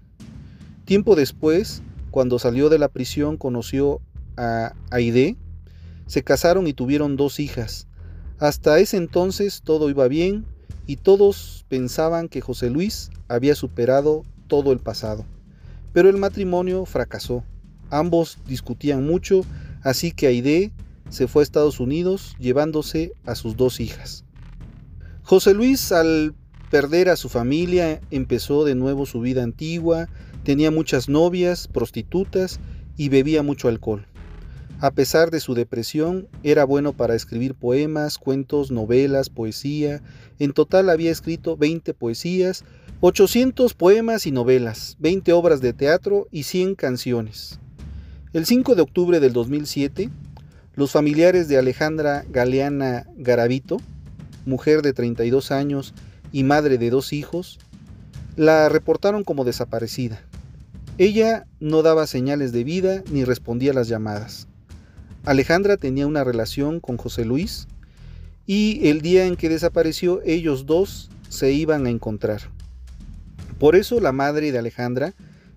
Tiempo 0.85 1.15
después, 1.15 1.83
cuando 2.11 2.39
salió 2.39 2.69
de 2.69 2.79
la 2.79 2.87
prisión, 2.87 3.35
conoció 3.37 3.99
a 4.37 4.73
Aide. 4.89 5.35
Se 6.07 6.23
casaron 6.23 6.67
y 6.67 6.73
tuvieron 6.73 7.15
dos 7.15 7.39
hijas. 7.39 7.87
Hasta 8.39 8.79
ese 8.79 8.97
entonces 8.97 9.61
todo 9.63 9.89
iba 9.89 10.07
bien 10.07 10.45
y 10.85 10.97
todos 10.97 11.65
pensaban 11.69 12.27
que 12.29 12.41
José 12.41 12.69
Luis 12.69 13.11
había 13.27 13.55
superado 13.55 14.23
todo 14.47 14.71
el 14.71 14.79
pasado. 14.79 15.25
Pero 15.93 16.09
el 16.09 16.17
matrimonio 16.17 16.85
fracasó. 16.85 17.43
Ambos 17.89 18.37
discutían 18.45 19.05
mucho 19.05 19.43
Así 19.87 20.11
que 20.11 20.27
Aide 20.27 20.73
se 21.09 21.29
fue 21.29 21.41
a 21.41 21.43
Estados 21.43 21.79
Unidos 21.79 22.35
llevándose 22.39 23.13
a 23.25 23.35
sus 23.35 23.55
dos 23.55 23.79
hijas. 23.79 24.25
José 25.23 25.53
Luis 25.53 25.93
al 25.93 26.35
perder 26.69 27.07
a 27.07 27.15
su 27.15 27.29
familia 27.29 28.01
empezó 28.11 28.65
de 28.65 28.75
nuevo 28.75 29.05
su 29.05 29.21
vida 29.21 29.43
antigua, 29.43 30.09
tenía 30.43 30.71
muchas 30.71 31.07
novias, 31.07 31.69
prostitutas 31.69 32.59
y 32.97 33.07
bebía 33.07 33.43
mucho 33.43 33.69
alcohol. 33.69 34.05
A 34.79 34.91
pesar 34.91 35.31
de 35.31 35.39
su 35.39 35.55
depresión, 35.55 36.27
era 36.43 36.63
bueno 36.63 36.93
para 36.93 37.15
escribir 37.15 37.55
poemas, 37.55 38.19
cuentos, 38.19 38.69
novelas, 38.69 39.31
poesía. 39.31 40.03
En 40.37 40.53
total 40.53 40.91
había 40.91 41.09
escrito 41.09 41.57
20 41.57 41.95
poesías, 41.95 42.63
800 42.99 43.73
poemas 43.73 44.27
y 44.27 44.31
novelas, 44.31 44.95
20 44.99 45.33
obras 45.33 45.61
de 45.61 45.73
teatro 45.73 46.27
y 46.29 46.43
100 46.43 46.75
canciones. 46.75 47.59
El 48.33 48.45
5 48.45 48.75
de 48.75 48.83
octubre 48.83 49.19
del 49.19 49.33
2007, 49.33 50.11
los 50.75 50.91
familiares 50.91 51.47
de 51.47 51.57
Alejandra 51.57 52.23
Galeana 52.29 53.07
Garavito, 53.15 53.77
mujer 54.45 54.83
de 54.83 54.93
32 54.93 55.49
años 55.49 55.95
y 56.31 56.43
madre 56.43 56.77
de 56.77 56.91
dos 56.91 57.13
hijos, 57.13 57.57
la 58.35 58.69
reportaron 58.69 59.23
como 59.23 59.43
desaparecida. 59.43 60.21
Ella 60.99 61.47
no 61.59 61.81
daba 61.81 62.05
señales 62.05 62.51
de 62.51 62.63
vida 62.63 63.03
ni 63.11 63.23
respondía 63.23 63.71
a 63.71 63.73
las 63.73 63.87
llamadas. 63.87 64.47
Alejandra 65.27 65.75
tenía 65.75 66.07
una 66.07 66.23
relación 66.23 66.79
con 66.79 66.95
José 66.95 67.25
Luis 67.25 67.67
y 68.45 68.87
el 68.87 69.01
día 69.01 69.25
en 69.25 69.35
que 69.35 69.49
desapareció 69.49 70.21
ellos 70.23 70.65
dos 70.65 71.09
se 71.27 71.51
iban 71.51 71.85
a 71.85 71.89
encontrar. 71.89 72.43
Por 73.59 73.75
eso 73.75 73.99
la 73.99 74.13
madre 74.13 74.53
de 74.53 74.57
Alejandra 74.57 75.13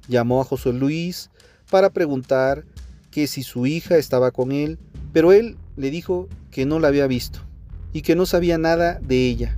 llamó 0.09 0.41
a 0.41 0.45
José 0.45 0.73
Luis 0.73 1.31
para 1.71 1.91
preguntar 1.91 2.65
que 3.13 3.29
si 3.29 3.45
su 3.45 3.65
hija 3.65 3.97
estaba 3.97 4.33
con 4.33 4.51
él, 4.51 4.77
pero 5.13 5.33
él 5.33 5.57
le 5.77 5.93
dijo 5.93 6.29
que 6.51 6.67
no 6.67 6.81
la 6.81 6.89
había 6.89 7.07
visto 7.07 7.39
y 7.93 8.03
que 8.03 8.17
no 8.17 8.27
sabía 8.27 8.59
nada 8.59 8.99
de 9.01 9.29
ella, 9.29 9.57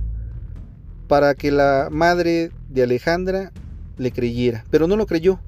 para 1.07 1.33
que 1.33 1.49
la 1.49 1.89
madre 1.91 2.51
de 2.69 2.83
Alejandra 2.83 3.51
le 3.97 4.11
creyera, 4.11 4.63
pero 4.69 4.87
no 4.87 4.95
lo 4.95 5.07
creyó. 5.07 5.39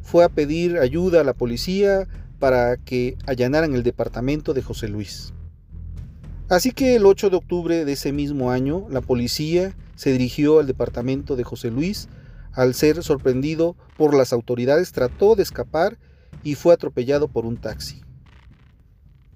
Fue 0.00 0.24
a 0.24 0.30
pedir 0.30 0.78
ayuda 0.78 1.20
a 1.20 1.24
la 1.24 1.34
policía 1.34 2.08
para 2.38 2.76
que 2.76 3.16
allanaran 3.26 3.74
el 3.74 3.82
departamento 3.82 4.54
de 4.54 4.62
José 4.62 4.88
Luis. 4.88 5.32
Así 6.48 6.72
que 6.72 6.94
el 6.94 7.04
8 7.04 7.30
de 7.30 7.36
octubre 7.36 7.84
de 7.84 7.92
ese 7.92 8.12
mismo 8.12 8.50
año, 8.50 8.86
la 8.88 9.00
policía 9.00 9.76
se 9.96 10.12
dirigió 10.12 10.60
al 10.60 10.66
departamento 10.66 11.36
de 11.36 11.44
José 11.44 11.70
Luis. 11.70 12.08
Al 12.52 12.74
ser 12.74 13.02
sorprendido 13.02 13.76
por 13.96 14.14
las 14.14 14.32
autoridades, 14.32 14.92
trató 14.92 15.34
de 15.34 15.42
escapar 15.42 15.98
y 16.42 16.54
fue 16.54 16.72
atropellado 16.72 17.28
por 17.28 17.44
un 17.44 17.56
taxi. 17.58 18.00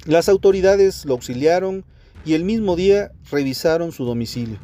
Las 0.06 0.28
autoridades 0.28 1.04
lo 1.04 1.14
auxiliaron 1.14 1.84
y 2.24 2.34
el 2.34 2.44
mismo 2.44 2.76
día 2.76 3.12
revisaron 3.30 3.92
su 3.92 4.04
domicilio. 4.04 4.58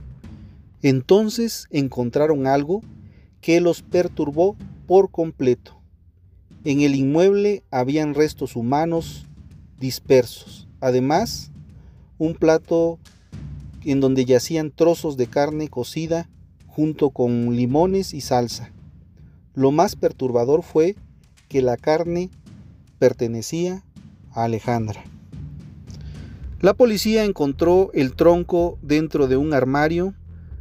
Entonces 0.82 1.66
encontraron 1.70 2.46
algo 2.46 2.82
que 3.40 3.60
los 3.60 3.82
perturbó 3.82 4.56
por 4.86 5.10
completo. 5.10 5.77
En 6.64 6.80
el 6.80 6.94
inmueble 6.94 7.62
habían 7.70 8.14
restos 8.14 8.56
humanos 8.56 9.26
dispersos. 9.78 10.68
Además, 10.80 11.50
un 12.18 12.34
plato 12.34 12.98
en 13.84 14.00
donde 14.00 14.24
yacían 14.24 14.70
trozos 14.70 15.16
de 15.16 15.28
carne 15.28 15.68
cocida 15.68 16.28
junto 16.66 17.10
con 17.10 17.54
limones 17.56 18.12
y 18.12 18.20
salsa. 18.20 18.72
Lo 19.54 19.70
más 19.70 19.96
perturbador 19.96 20.62
fue 20.62 20.96
que 21.48 21.62
la 21.62 21.76
carne 21.76 22.30
pertenecía 22.98 23.84
a 24.32 24.44
Alejandra. 24.44 25.04
La 26.60 26.74
policía 26.74 27.24
encontró 27.24 27.90
el 27.94 28.14
tronco 28.14 28.78
dentro 28.82 29.28
de 29.28 29.36
un 29.36 29.54
armario, 29.54 30.14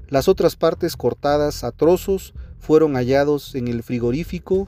las 0.10 0.28
otras 0.28 0.56
partes 0.56 0.96
cortadas 0.96 1.64
a 1.64 1.72
trozos 1.72 2.34
fueron 2.60 2.94
hallados 2.94 3.56
en 3.56 3.68
el 3.68 3.82
frigorífico, 3.84 4.68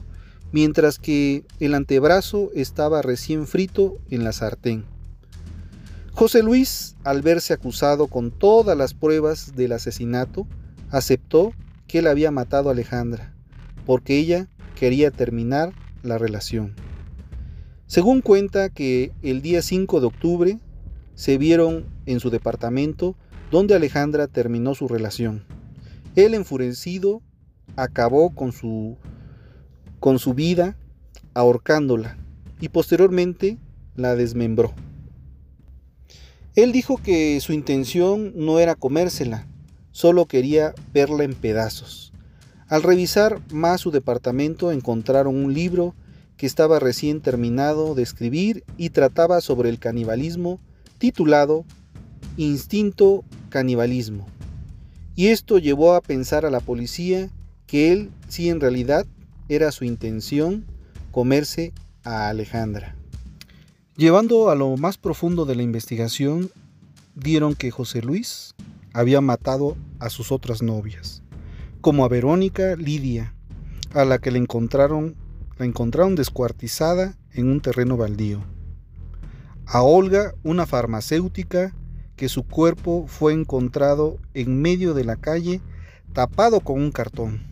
mientras 0.52 0.98
que 0.98 1.44
el 1.58 1.74
antebrazo 1.74 2.50
estaba 2.54 3.02
recién 3.02 3.46
frito 3.46 3.98
en 4.10 4.24
la 4.24 4.32
sartén. 4.32 4.84
José 6.12 6.42
Luis, 6.42 6.96
al 7.04 7.22
verse 7.22 7.52
acusado 7.52 8.08
con 8.08 8.30
todas 8.30 8.76
las 8.76 8.94
pruebas 8.94 9.54
del 9.54 9.72
asesinato, 9.72 10.46
aceptó 10.90 11.52
que 11.86 12.00
él 12.00 12.06
había 12.06 12.30
matado 12.30 12.68
a 12.68 12.72
Alejandra, 12.72 13.34
porque 13.86 14.18
ella 14.18 14.48
quería 14.74 15.10
terminar 15.10 15.72
la 16.02 16.18
relación. 16.18 16.74
Según 17.86 18.20
cuenta 18.20 18.68
que 18.68 19.12
el 19.22 19.42
día 19.42 19.62
5 19.62 20.00
de 20.00 20.06
octubre 20.06 20.58
se 21.14 21.38
vieron 21.38 21.86
en 22.06 22.20
su 22.20 22.30
departamento 22.30 23.16
donde 23.50 23.74
Alejandra 23.74 24.26
terminó 24.26 24.74
su 24.74 24.88
relación. 24.88 25.44
Él 26.14 26.34
enfurecido 26.34 27.20
acabó 27.76 28.30
con 28.34 28.52
su 28.52 28.96
con 30.00 30.18
su 30.18 30.34
vida 30.34 30.76
ahorcándola 31.34 32.16
y 32.60 32.68
posteriormente 32.70 33.58
la 33.94 34.16
desmembró. 34.16 34.72
Él 36.56 36.72
dijo 36.72 36.96
que 36.96 37.38
su 37.40 37.52
intención 37.52 38.32
no 38.34 38.58
era 38.58 38.74
comérsela, 38.74 39.46
solo 39.92 40.26
quería 40.26 40.74
verla 40.92 41.24
en 41.24 41.34
pedazos. 41.34 42.12
Al 42.66 42.82
revisar 42.82 43.40
más 43.52 43.80
su 43.80 43.90
departamento 43.90 44.72
encontraron 44.72 45.36
un 45.36 45.54
libro 45.54 45.94
que 46.36 46.46
estaba 46.46 46.78
recién 46.78 47.20
terminado 47.20 47.94
de 47.94 48.02
escribir 48.02 48.64
y 48.76 48.90
trataba 48.90 49.40
sobre 49.40 49.68
el 49.68 49.78
canibalismo 49.78 50.60
titulado 50.98 51.64
Instinto 52.36 53.24
Canibalismo. 53.48 54.26
Y 55.14 55.28
esto 55.28 55.58
llevó 55.58 55.94
a 55.94 56.00
pensar 56.00 56.46
a 56.46 56.50
la 56.50 56.60
policía 56.60 57.30
que 57.66 57.92
él 57.92 58.10
sí 58.28 58.48
en 58.48 58.60
realidad 58.60 59.06
era 59.50 59.72
su 59.72 59.84
intención 59.84 60.64
comerse 61.10 61.72
a 62.04 62.28
Alejandra. 62.28 62.94
Llevando 63.96 64.48
a 64.48 64.54
lo 64.54 64.76
más 64.76 64.96
profundo 64.96 65.44
de 65.44 65.56
la 65.56 65.64
investigación, 65.64 66.52
dieron 67.16 67.56
que 67.56 67.72
José 67.72 68.00
Luis 68.00 68.54
había 68.92 69.20
matado 69.20 69.76
a 69.98 70.08
sus 70.08 70.30
otras 70.30 70.62
novias, 70.62 71.24
como 71.80 72.04
a 72.04 72.08
Verónica 72.08 72.76
Lidia, 72.76 73.34
a 73.92 74.04
la 74.04 74.18
que 74.18 74.30
le 74.30 74.38
encontraron, 74.38 75.16
la 75.58 75.66
encontraron 75.66 76.14
descuartizada 76.14 77.18
en 77.32 77.50
un 77.50 77.60
terreno 77.60 77.96
baldío. 77.96 78.44
A 79.66 79.82
Olga, 79.82 80.32
una 80.44 80.64
farmacéutica, 80.64 81.74
que 82.14 82.28
su 82.28 82.44
cuerpo 82.44 83.06
fue 83.08 83.32
encontrado 83.32 84.18
en 84.32 84.62
medio 84.62 84.94
de 84.94 85.04
la 85.04 85.16
calle 85.16 85.60
tapado 86.12 86.60
con 86.60 86.80
un 86.80 86.92
cartón. 86.92 87.49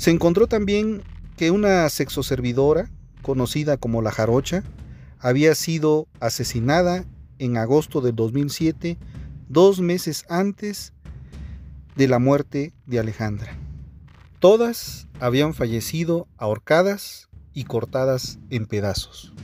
Se 0.00 0.10
encontró 0.10 0.46
también 0.46 1.02
que 1.36 1.50
una 1.50 1.86
sexoservidora, 1.90 2.90
conocida 3.20 3.76
como 3.76 4.00
la 4.00 4.10
Jarocha, 4.10 4.64
había 5.18 5.54
sido 5.54 6.08
asesinada 6.20 7.04
en 7.38 7.58
agosto 7.58 8.00
del 8.00 8.16
2007, 8.16 8.96
dos 9.50 9.82
meses 9.82 10.24
antes 10.30 10.94
de 11.96 12.08
la 12.08 12.18
muerte 12.18 12.72
de 12.86 12.98
Alejandra. 12.98 13.58
Todas 14.38 15.06
habían 15.20 15.52
fallecido 15.52 16.28
ahorcadas 16.38 17.28
y 17.52 17.64
cortadas 17.64 18.38
en 18.48 18.64
pedazos. 18.64 19.34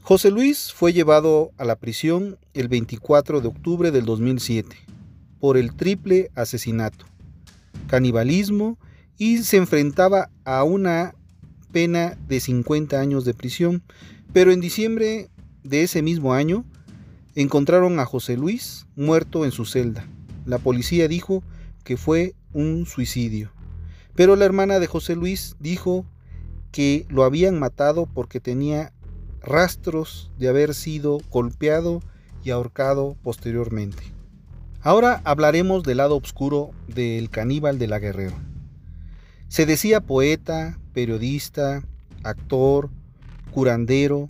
José 0.00 0.30
Luis 0.30 0.72
fue 0.72 0.94
llevado 0.94 1.50
a 1.58 1.66
la 1.66 1.76
prisión 1.76 2.38
el 2.54 2.68
24 2.68 3.42
de 3.42 3.48
octubre 3.48 3.90
del 3.90 4.06
2007 4.06 4.74
por 5.38 5.58
el 5.58 5.76
triple 5.76 6.30
asesinato, 6.34 7.04
canibalismo 7.86 8.78
y 9.18 9.38
se 9.38 9.56
enfrentaba 9.56 10.30
a 10.44 10.64
una 10.64 11.14
pena 11.72 12.16
de 12.28 12.40
50 12.40 13.00
años 13.00 13.24
de 13.24 13.34
prisión, 13.34 13.82
pero 14.32 14.52
en 14.52 14.60
diciembre 14.60 15.30
de 15.62 15.82
ese 15.82 16.02
mismo 16.02 16.32
año 16.32 16.64
encontraron 17.34 17.98
a 18.00 18.06
José 18.06 18.36
Luis 18.36 18.86
muerto 18.96 19.44
en 19.44 19.52
su 19.52 19.64
celda. 19.64 20.06
La 20.44 20.58
policía 20.58 21.08
dijo 21.08 21.42
que 21.84 21.96
fue 21.96 22.34
un 22.52 22.86
suicidio, 22.86 23.52
pero 24.14 24.36
la 24.36 24.44
hermana 24.44 24.78
de 24.78 24.86
José 24.86 25.16
Luis 25.16 25.56
dijo 25.60 26.06
que 26.72 27.06
lo 27.08 27.24
habían 27.24 27.58
matado 27.58 28.06
porque 28.06 28.40
tenía 28.40 28.92
rastros 29.42 30.30
de 30.38 30.48
haber 30.48 30.74
sido 30.74 31.20
golpeado 31.30 32.02
y 32.42 32.50
ahorcado 32.50 33.16
posteriormente. 33.22 34.15
Ahora 34.86 35.20
hablaremos 35.24 35.82
del 35.82 35.96
lado 35.96 36.16
oscuro 36.16 36.70
del 36.86 37.28
caníbal 37.28 37.76
de 37.76 37.88
la 37.88 37.98
Guerrero. 37.98 38.36
Se 39.48 39.66
decía 39.66 40.00
poeta, 40.00 40.78
periodista, 40.92 41.82
actor, 42.22 42.90
curandero, 43.50 44.28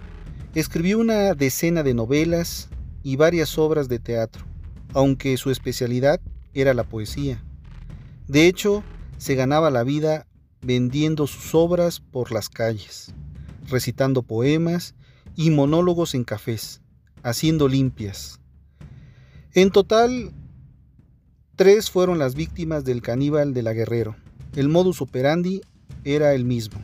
escribió 0.54 0.98
una 0.98 1.34
decena 1.34 1.82
de 1.82 1.92
novelas 1.92 2.70
y 3.02 3.16
varias 3.16 3.58
obras 3.58 3.90
de 3.90 3.98
teatro, 3.98 4.46
aunque 4.94 5.36
su 5.36 5.50
especialidad 5.50 6.22
era 6.54 6.72
la 6.72 6.84
poesía. 6.84 7.44
De 8.26 8.46
hecho, 8.46 8.82
se 9.18 9.34
ganaba 9.34 9.70
la 9.70 9.84
vida 9.84 10.26
vendiendo 10.62 11.26
sus 11.26 11.54
obras 11.54 12.00
por 12.00 12.32
las 12.32 12.48
calles, 12.48 13.12
recitando 13.68 14.22
poemas 14.22 14.94
y 15.34 15.50
monólogos 15.50 16.14
en 16.14 16.24
cafés, 16.24 16.80
haciendo 17.22 17.68
limpias. 17.68 18.40
En 19.52 19.70
total, 19.70 20.32
tres 21.56 21.90
fueron 21.90 22.18
las 22.18 22.34
víctimas 22.34 22.84
del 22.84 23.00
caníbal 23.00 23.54
de 23.54 23.62
la 23.62 23.72
Guerrero. 23.72 24.14
El 24.54 24.68
modus 24.68 25.00
operandi 25.00 25.62
era 26.04 26.34
el 26.34 26.44
mismo. 26.44 26.78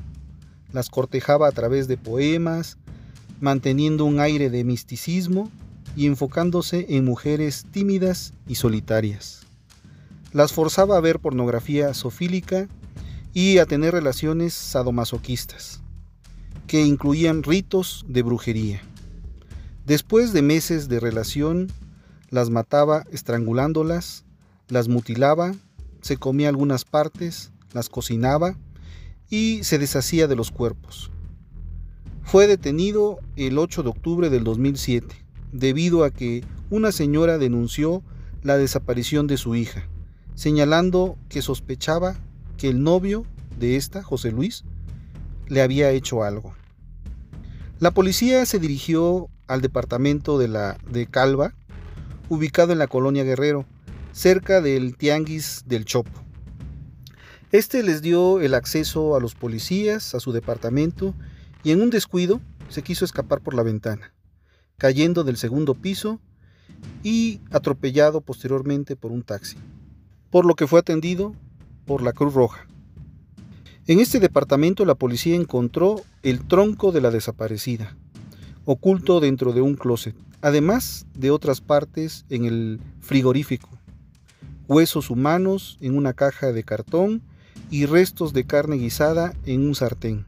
Las 0.73 0.89
cortejaba 0.89 1.47
a 1.47 1.53
través 1.53 1.89
de 1.89 1.99
poemas, 1.99 2.79
manteniendo 3.41 4.07
un 4.07 4.19
aire 4.19 4.49
de 4.49 4.65
misticismo 4.65 5.51
y 5.95 6.07
enfocándose 6.07 6.87
en 6.89 7.05
mujeres 7.05 7.67
tímidas 7.71 8.33
y 8.49 8.55
solitarias. 8.55 9.43
Las 10.33 10.55
forzaba 10.55 10.97
a 10.97 11.01
ver 11.01 11.21
pornografía 11.21 11.93
sofílica 11.93 12.67
y 13.35 13.59
a 13.59 13.67
tener 13.67 13.93
relaciones 13.93 14.55
sadomasoquistas 14.55 15.83
que 16.67 16.81
incluían 16.81 17.43
ritos 17.43 18.07
de 18.09 18.23
brujería. 18.23 18.81
Después 19.85 20.33
de 20.33 20.41
meses 20.41 20.89
de 20.89 21.01
relación, 21.01 21.71
las 22.31 22.49
mataba 22.49 23.05
estrangulándolas, 23.11 24.25
las 24.73 24.89
mutilaba, 24.89 25.53
se 26.01 26.17
comía 26.17 26.49
algunas 26.49 26.87
partes, 26.87 27.53
las 27.75 27.91
cocinaba 27.91 28.57
y 29.29 29.63
se 29.65 29.79
deshacía 29.79 30.27
de 30.29 30.35
los 30.35 30.51
cuerpos. 30.51 31.11
Fue 32.23 32.47
detenido 32.47 33.19
el 33.37 33.59
8 33.59 33.83
de 33.83 33.91
octubre 33.91 34.31
del 34.31 34.45
2007 34.45 35.15
debido 35.53 36.05
a 36.05 36.11
que 36.11 36.43
una 36.71 36.91
señora 36.91 37.37
denunció 37.37 38.03
la 38.43 38.57
desaparición 38.57 39.27
de 39.27 39.37
su 39.37 39.57
hija, 39.57 39.87
señalando 40.35 41.19
que 41.29 41.43
sospechaba 41.43 42.17
que 42.57 42.71
el 42.71 42.83
novio 42.83 43.27
de 43.61 43.77
esta, 43.77 44.03
José 44.03 44.33
Luis, 44.33 44.65
le 45.49 45.61
había 45.61 45.91
hecho 45.91 46.25
algo. 46.25 46.55
La 47.79 47.91
policía 47.91 48.47
se 48.47 48.59
dirigió 48.59 49.29
al 49.49 49.61
departamento 49.61 50.39
de 50.39 50.49
la 50.49 50.79
de 50.91 51.07
Calva, 51.07 51.53
ubicado 52.31 52.73
en 52.73 52.79
la 52.79 52.87
colonia 52.87 53.23
Guerrero, 53.23 53.67
cerca 54.13 54.61
del 54.61 54.97
Tianguis 54.97 55.65
del 55.67 55.85
Chopo. 55.85 56.11
Este 57.51 57.83
les 57.83 58.03
dio 58.03 58.41
el 58.41 58.55
acceso 58.55 59.17
a 59.17 59.21
los 59.21 59.35
policías 59.35 60.15
a 60.15 60.21
su 60.21 60.33
departamento 60.33 61.15
y 61.65 61.71
en 61.71 61.83
un 61.83 61.91
descuido 61.91 62.41
se 62.69 62.83
quiso 62.83 63.05
escapar 63.05 63.41
por 63.41 63.55
la 63.55 63.63
ventana, 63.63 64.13
cayendo 64.79 65.25
del 65.25 65.37
segundo 65.37 65.75
piso 65.75 66.21
y 67.03 67.41
atropellado 67.51 68.21
posteriormente 68.21 68.97
por 68.97 69.13
un 69.13 69.23
taxi, 69.23 69.57
por 70.31 70.45
lo 70.45 70.55
que 70.55 70.67
fue 70.67 70.81
atendido 70.81 71.35
por 71.87 72.03
la 72.03 72.13
Cruz 72.13 72.35
Roja. 72.35 72.67
En 73.87 73.99
este 73.99 74.21
departamento 74.21 74.85
la 74.85 74.95
policía 74.95 75.35
encontró 75.35 76.03
el 76.23 76.47
tronco 76.47 76.93
de 76.93 77.01
la 77.01 77.11
desaparecida, 77.11 77.97
oculto 78.65 79.21
dentro 79.21 79.53
de 79.53 79.61
un 79.61 79.75
closet, 79.75 80.15
además 80.41 81.07
de 81.15 81.31
otras 81.31 81.61
partes 81.61 82.25
en 82.31 82.45
el 82.45 82.81
frigorífico, 83.01 83.69
huesos 84.69 85.11
humanos 85.11 85.79
en 85.81 85.97
una 85.97 86.13
caja 86.13 86.53
de 86.53 86.65
cartón 86.65 87.23
y 87.71 87.87
restos 87.87 88.33
de 88.33 88.45
carne 88.45 88.77
guisada 88.77 89.35
en 89.45 89.67
un 89.67 89.75
sartén, 89.75 90.27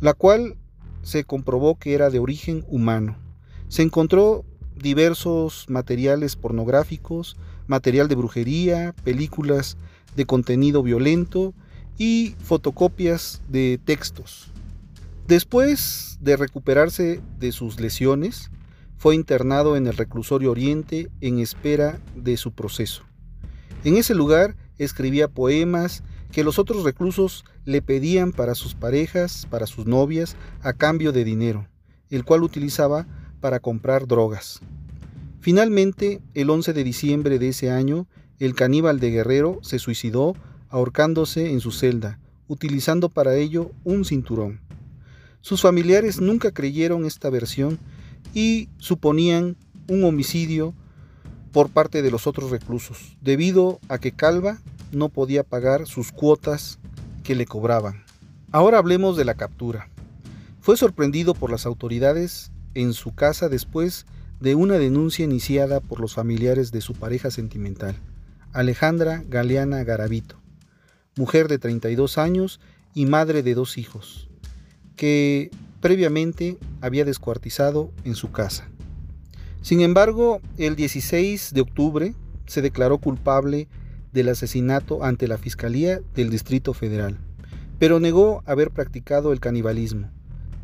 la 0.00 0.14
cual 0.14 0.56
se 1.02 1.24
comprobó 1.24 1.78
que 1.78 1.94
era 1.94 2.10
de 2.10 2.18
origen 2.18 2.64
humano. 2.68 3.16
Se 3.68 3.82
encontró 3.82 4.44
diversos 4.74 5.66
materiales 5.68 6.36
pornográficos, 6.36 7.36
material 7.66 8.08
de 8.08 8.14
brujería, 8.14 8.94
películas 9.04 9.76
de 10.14 10.26
contenido 10.26 10.82
violento, 10.82 11.54
y 11.98 12.34
fotocopias 12.42 13.42
de 13.48 13.80
textos. 13.84 14.50
Después 15.26 16.18
de 16.20 16.36
recuperarse 16.36 17.20
de 17.38 17.52
sus 17.52 17.80
lesiones, 17.80 18.50
fue 18.98 19.14
internado 19.14 19.76
en 19.76 19.86
el 19.86 19.96
reclusorio 19.96 20.50
Oriente 20.50 21.10
en 21.20 21.38
espera 21.38 22.00
de 22.14 22.36
su 22.36 22.52
proceso. 22.52 23.02
En 23.86 23.96
ese 23.96 24.16
lugar 24.16 24.56
escribía 24.78 25.28
poemas 25.28 26.02
que 26.32 26.42
los 26.42 26.58
otros 26.58 26.82
reclusos 26.82 27.44
le 27.64 27.82
pedían 27.82 28.32
para 28.32 28.56
sus 28.56 28.74
parejas, 28.74 29.46
para 29.48 29.68
sus 29.68 29.86
novias, 29.86 30.34
a 30.60 30.72
cambio 30.72 31.12
de 31.12 31.22
dinero, 31.22 31.68
el 32.10 32.24
cual 32.24 32.42
utilizaba 32.42 33.06
para 33.40 33.60
comprar 33.60 34.08
drogas. 34.08 34.58
Finalmente, 35.38 36.20
el 36.34 36.50
11 36.50 36.72
de 36.72 36.82
diciembre 36.82 37.38
de 37.38 37.50
ese 37.50 37.70
año, 37.70 38.08
el 38.40 38.56
caníbal 38.56 38.98
de 38.98 39.12
Guerrero 39.12 39.60
se 39.62 39.78
suicidó 39.78 40.34
ahorcándose 40.68 41.52
en 41.52 41.60
su 41.60 41.70
celda, 41.70 42.18
utilizando 42.48 43.08
para 43.08 43.36
ello 43.36 43.70
un 43.84 44.04
cinturón. 44.04 44.58
Sus 45.42 45.62
familiares 45.62 46.20
nunca 46.20 46.50
creyeron 46.50 47.04
esta 47.04 47.30
versión 47.30 47.78
y 48.34 48.68
suponían 48.78 49.56
un 49.86 50.02
homicidio 50.02 50.74
por 51.52 51.70
parte 51.70 52.02
de 52.02 52.10
los 52.10 52.26
otros 52.26 52.50
reclusos, 52.50 53.16
debido 53.20 53.80
a 53.88 53.98
que 53.98 54.12
Calva 54.12 54.58
no 54.92 55.08
podía 55.08 55.42
pagar 55.42 55.86
sus 55.86 56.12
cuotas 56.12 56.78
que 57.22 57.34
le 57.34 57.46
cobraban. 57.46 58.04
Ahora 58.52 58.78
hablemos 58.78 59.16
de 59.16 59.24
la 59.24 59.34
captura. 59.34 59.88
Fue 60.60 60.76
sorprendido 60.76 61.34
por 61.34 61.50
las 61.50 61.66
autoridades 61.66 62.52
en 62.74 62.92
su 62.92 63.14
casa 63.14 63.48
después 63.48 64.06
de 64.40 64.54
una 64.54 64.78
denuncia 64.78 65.24
iniciada 65.24 65.80
por 65.80 66.00
los 66.00 66.14
familiares 66.14 66.70
de 66.72 66.80
su 66.80 66.94
pareja 66.94 67.30
sentimental, 67.30 67.96
Alejandra 68.52 69.22
Galeana 69.26 69.82
Garavito, 69.84 70.40
mujer 71.16 71.48
de 71.48 71.58
32 71.58 72.18
años 72.18 72.60
y 72.94 73.06
madre 73.06 73.42
de 73.42 73.54
dos 73.54 73.78
hijos, 73.78 74.28
que 74.94 75.50
previamente 75.80 76.58
había 76.80 77.04
descuartizado 77.04 77.92
en 78.04 78.14
su 78.14 78.30
casa. 78.30 78.68
Sin 79.62 79.80
embargo, 79.80 80.40
el 80.58 80.76
16 80.76 81.52
de 81.52 81.60
octubre 81.60 82.14
se 82.46 82.62
declaró 82.62 82.98
culpable 82.98 83.68
del 84.12 84.28
asesinato 84.28 85.04
ante 85.04 85.28
la 85.28 85.38
Fiscalía 85.38 86.00
del 86.14 86.30
Distrito 86.30 86.72
Federal, 86.72 87.18
pero 87.78 88.00
negó 88.00 88.42
haber 88.46 88.70
practicado 88.70 89.32
el 89.32 89.40
canibalismo, 89.40 90.10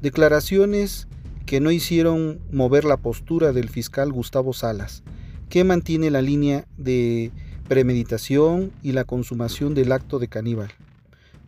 declaraciones 0.00 1.08
que 1.46 1.60
no 1.60 1.70
hicieron 1.70 2.40
mover 2.50 2.84
la 2.84 2.96
postura 2.96 3.52
del 3.52 3.68
fiscal 3.68 4.12
Gustavo 4.12 4.52
Salas, 4.52 5.02
que 5.48 5.64
mantiene 5.64 6.10
la 6.10 6.22
línea 6.22 6.66
de 6.78 7.30
premeditación 7.68 8.72
y 8.82 8.92
la 8.92 9.04
consumación 9.04 9.74
del 9.74 9.92
acto 9.92 10.18
de 10.18 10.28
caníbal, 10.28 10.70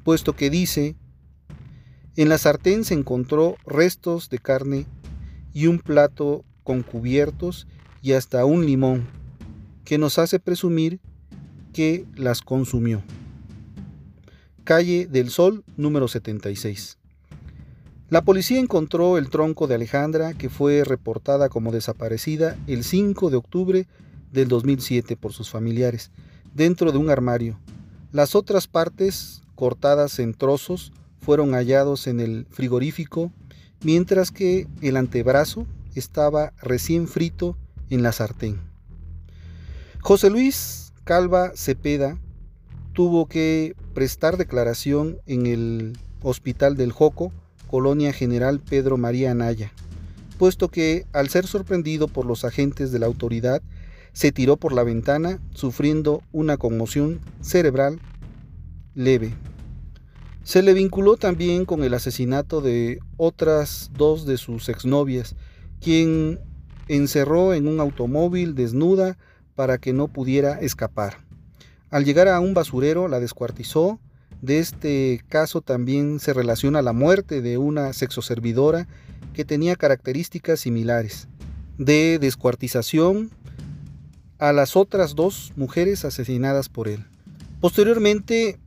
puesto 0.05 0.35
que 0.35 0.51
dice, 0.51 0.97
en 2.17 2.29
la 2.29 2.39
sartén 2.39 2.85
se 2.85 2.95
encontró 2.95 3.57
restos 3.67 4.29
de 4.29 4.39
carne 4.39 4.87
y 5.53 5.67
un 5.67 5.79
plato 5.79 6.45
con 6.65 6.83
cubiertos 6.83 7.69
y 8.03 8.13
hasta 8.13 8.45
un 8.45 8.67
limón, 8.67 9.07
que 9.85 9.99
nos 9.99 10.19
hace 10.19 10.41
presumir 10.41 10.99
que 11.73 12.07
las 12.17 12.43
consumió. 12.43 13.03
Calle 14.65 15.07
del 15.07 15.31
Sol, 15.31 15.63
número 15.77 16.09
76. 16.09 16.99
La 18.11 18.23
policía 18.23 18.61
encontró 18.61 19.19
el 19.19 19.29
tronco 19.29 19.67
de 19.67 19.75
Alejandra, 19.75 20.35
que 20.35 20.49
fue 20.49 20.85
reportada 20.85 21.49
como 21.49 21.73
desaparecida 21.73 22.57
el 22.67 22.85
5 22.85 23.31
de 23.31 23.37
octubre 23.37 23.87
del 24.33 24.49
2007 24.49 25.17
por 25.17 25.33
sus 25.33 25.51
familiares, 25.51 26.11
dentro 26.55 26.93
de 26.93 26.99
un 26.99 27.11
armario. 27.11 27.59
Las 28.13 28.35
otras 28.35 28.69
partes, 28.69 29.43
cortadas 29.55 30.19
en 30.19 30.35
trozos, 30.35 30.93
fueron 31.21 31.53
hallados 31.53 32.07
en 32.07 32.21
el 32.21 32.47
frigorífico, 32.51 33.33
mientras 33.83 34.31
que 34.31 34.69
el 34.81 34.97
antebrazo 34.97 35.67
estaba 35.95 36.53
recién 36.61 37.09
frito 37.09 37.57
en 37.91 38.03
la 38.03 38.13
sartén. 38.13 38.61
José 40.01 40.31
Luis 40.31 40.93
Calva 41.05 41.53
Cepeda 41.55 42.19
tuvo 42.93 43.27
que 43.27 43.75
prestar 43.95 44.37
declaración 44.37 45.19
en 45.27 45.47
el 45.47 45.99
Hospital 46.23 46.77
del 46.77 46.93
Joco, 46.93 47.33
Colonia 47.69 48.13
General 48.13 48.61
Pedro 48.61 48.97
María 48.97 49.31
Anaya, 49.31 49.73
puesto 50.39 50.69
que 50.69 51.07
al 51.13 51.29
ser 51.29 51.47
sorprendido 51.47 52.09
por 52.09 52.25
los 52.25 52.45
agentes 52.45 52.93
de 52.93 52.99
la 52.99 53.07
autoridad, 53.07 53.63
se 54.13 54.31
tiró 54.31 54.57
por 54.57 54.73
la 54.73 54.85
ventana 54.85 55.41
sufriendo 55.55 56.23
una 56.33 56.57
conmoción 56.57 57.21
cerebral 57.41 58.01
leve. 58.95 59.35
Se 60.45 60.63
le 60.63 60.73
vinculó 60.73 61.17
también 61.17 61.65
con 61.65 61.83
el 61.83 61.95
asesinato 61.95 62.61
de 62.61 63.01
otras 63.17 63.91
dos 63.97 64.25
de 64.25 64.37
sus 64.37 64.69
exnovias, 64.69 65.35
quien 65.85 66.41
encerró 66.89 67.53
en 67.53 67.69
un 67.69 67.79
automóvil 67.79 68.55
desnuda 68.55 69.19
para 69.55 69.77
que 69.77 69.93
no 69.93 70.09
pudiera 70.09 70.59
escapar. 70.61 71.19
Al 71.91 72.07
llegar 72.07 72.27
a 72.29 72.41
un 72.41 72.55
basurero 72.55 73.07
la 73.07 73.21
descuartizó. 73.21 74.01
De 74.41 74.59
este 74.59 75.23
caso 75.29 75.61
también 75.61 76.21
se 76.21 76.33
relaciona 76.33 76.83
la 76.83 76.93
muerte 76.93 77.41
de 77.41 77.57
una 77.57 77.93
sexoservidora 77.93 78.89
que 79.33 79.45
tenía 79.45 79.77
características 79.77 80.61
similares, 80.61 81.29
de 81.79 82.19
descuartización 82.19 83.31
a 84.39 84.53
las 84.53 84.77
otras 84.77 85.15
dos 85.15 85.53
mujeres 85.57 86.05
asesinadas 86.05 86.69
por 86.69 86.89
él. 86.89 87.05
Posteriormente 87.61 88.59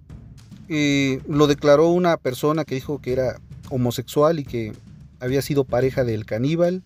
eh, 0.69 1.21
lo 1.27 1.47
declaró 1.47 1.89
una 1.89 2.17
persona 2.17 2.63
que 2.63 2.75
dijo 2.75 2.99
que 3.01 3.13
era 3.13 3.39
homosexual 3.69 4.39
y 4.39 4.45
que 4.45 4.73
había 5.19 5.41
sido 5.41 5.63
pareja 5.63 6.03
del 6.03 6.25
caníbal, 6.25 6.84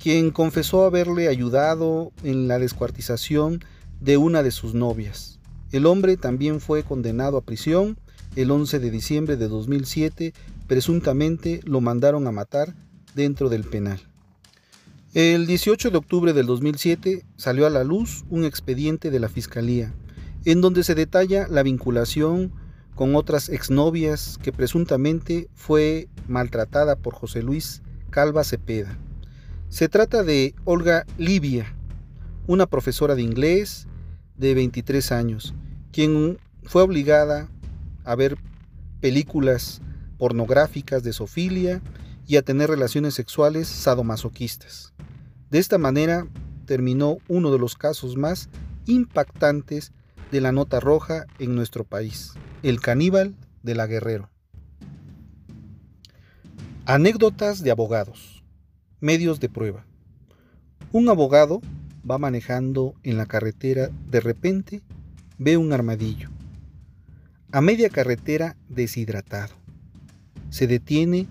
quien 0.00 0.30
confesó 0.30 0.84
haberle 0.84 1.28
ayudado 1.28 2.12
en 2.24 2.48
la 2.48 2.58
descuartización 2.58 3.62
de 4.00 4.16
una 4.16 4.42
de 4.42 4.50
sus 4.50 4.74
novias. 4.74 5.38
El 5.72 5.86
hombre 5.86 6.16
también 6.16 6.60
fue 6.60 6.82
condenado 6.82 7.36
a 7.36 7.42
prisión 7.42 7.98
el 8.36 8.50
11 8.50 8.78
de 8.78 8.90
diciembre 8.90 9.36
de 9.36 9.48
2007, 9.48 10.32
presuntamente 10.66 11.60
lo 11.64 11.80
mandaron 11.80 12.26
a 12.26 12.32
matar 12.32 12.74
dentro 13.14 13.48
del 13.48 13.64
penal. 13.64 14.00
El 15.14 15.46
18 15.46 15.90
de 15.90 15.98
octubre 15.98 16.32
del 16.32 16.46
2007 16.46 17.26
salió 17.36 17.66
a 17.66 17.70
la 17.70 17.82
luz 17.82 18.24
un 18.30 18.44
expediente 18.44 19.10
de 19.10 19.18
la 19.18 19.28
Fiscalía, 19.28 19.92
en 20.44 20.60
donde 20.60 20.84
se 20.84 20.94
detalla 20.94 21.48
la 21.48 21.64
vinculación 21.64 22.52
con 22.94 23.16
otras 23.16 23.48
exnovias 23.48 24.38
que 24.40 24.52
presuntamente 24.52 25.48
fue 25.54 26.08
maltratada 26.28 26.96
por 26.96 27.14
José 27.14 27.42
Luis 27.42 27.82
Calva 28.10 28.44
Cepeda. 28.44 28.96
Se 29.70 29.88
trata 29.88 30.24
de 30.24 30.56
Olga 30.64 31.06
Livia, 31.16 31.76
una 32.48 32.66
profesora 32.66 33.14
de 33.14 33.22
inglés 33.22 33.86
de 34.36 34.52
23 34.54 35.12
años, 35.12 35.54
quien 35.92 36.38
fue 36.64 36.82
obligada 36.82 37.48
a 38.04 38.16
ver 38.16 38.36
películas 39.00 39.80
pornográficas 40.18 41.04
de 41.04 41.12
sofilia 41.12 41.80
y 42.26 42.36
a 42.36 42.42
tener 42.42 42.68
relaciones 42.68 43.14
sexuales 43.14 43.68
sadomasoquistas. 43.68 44.92
De 45.50 45.60
esta 45.60 45.78
manera 45.78 46.26
terminó 46.66 47.18
uno 47.28 47.52
de 47.52 47.60
los 47.60 47.76
casos 47.76 48.16
más 48.16 48.50
impactantes 48.86 49.92
de 50.32 50.40
la 50.40 50.50
nota 50.50 50.80
roja 50.80 51.26
en 51.38 51.54
nuestro 51.54 51.84
país, 51.84 52.32
el 52.64 52.80
caníbal 52.80 53.36
de 53.62 53.76
la 53.76 53.86
Guerrero. 53.86 54.30
Anécdotas 56.86 57.62
de 57.62 57.70
abogados. 57.70 58.39
Medios 59.02 59.40
de 59.40 59.48
prueba. 59.48 59.86
Un 60.92 61.08
abogado 61.08 61.62
va 62.08 62.18
manejando 62.18 62.92
en 63.02 63.16
la 63.16 63.24
carretera, 63.24 63.88
de 64.10 64.20
repente 64.20 64.82
ve 65.38 65.56
un 65.56 65.72
armadillo. 65.72 66.28
A 67.50 67.62
media 67.62 67.88
carretera 67.88 68.58
deshidratado. 68.68 69.54
Se 70.50 70.66
detiene 70.66 71.28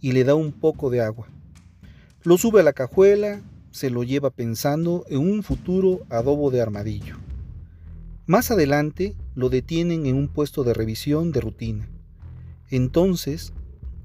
y 0.00 0.12
le 0.12 0.24
da 0.24 0.34
un 0.34 0.50
poco 0.50 0.88
de 0.88 1.02
agua. 1.02 1.28
Lo 2.22 2.38
sube 2.38 2.60
a 2.60 2.64
la 2.64 2.72
cajuela, 2.72 3.42
se 3.70 3.90
lo 3.90 4.02
lleva 4.02 4.30
pensando 4.30 5.04
en 5.10 5.18
un 5.18 5.42
futuro 5.42 6.06
adobo 6.08 6.50
de 6.50 6.62
armadillo. 6.62 7.18
Más 8.26 8.50
adelante 8.50 9.14
lo 9.34 9.50
detienen 9.50 10.06
en 10.06 10.16
un 10.16 10.28
puesto 10.28 10.64
de 10.64 10.72
revisión 10.72 11.32
de 11.32 11.42
rutina. 11.42 11.90
Entonces 12.70 13.52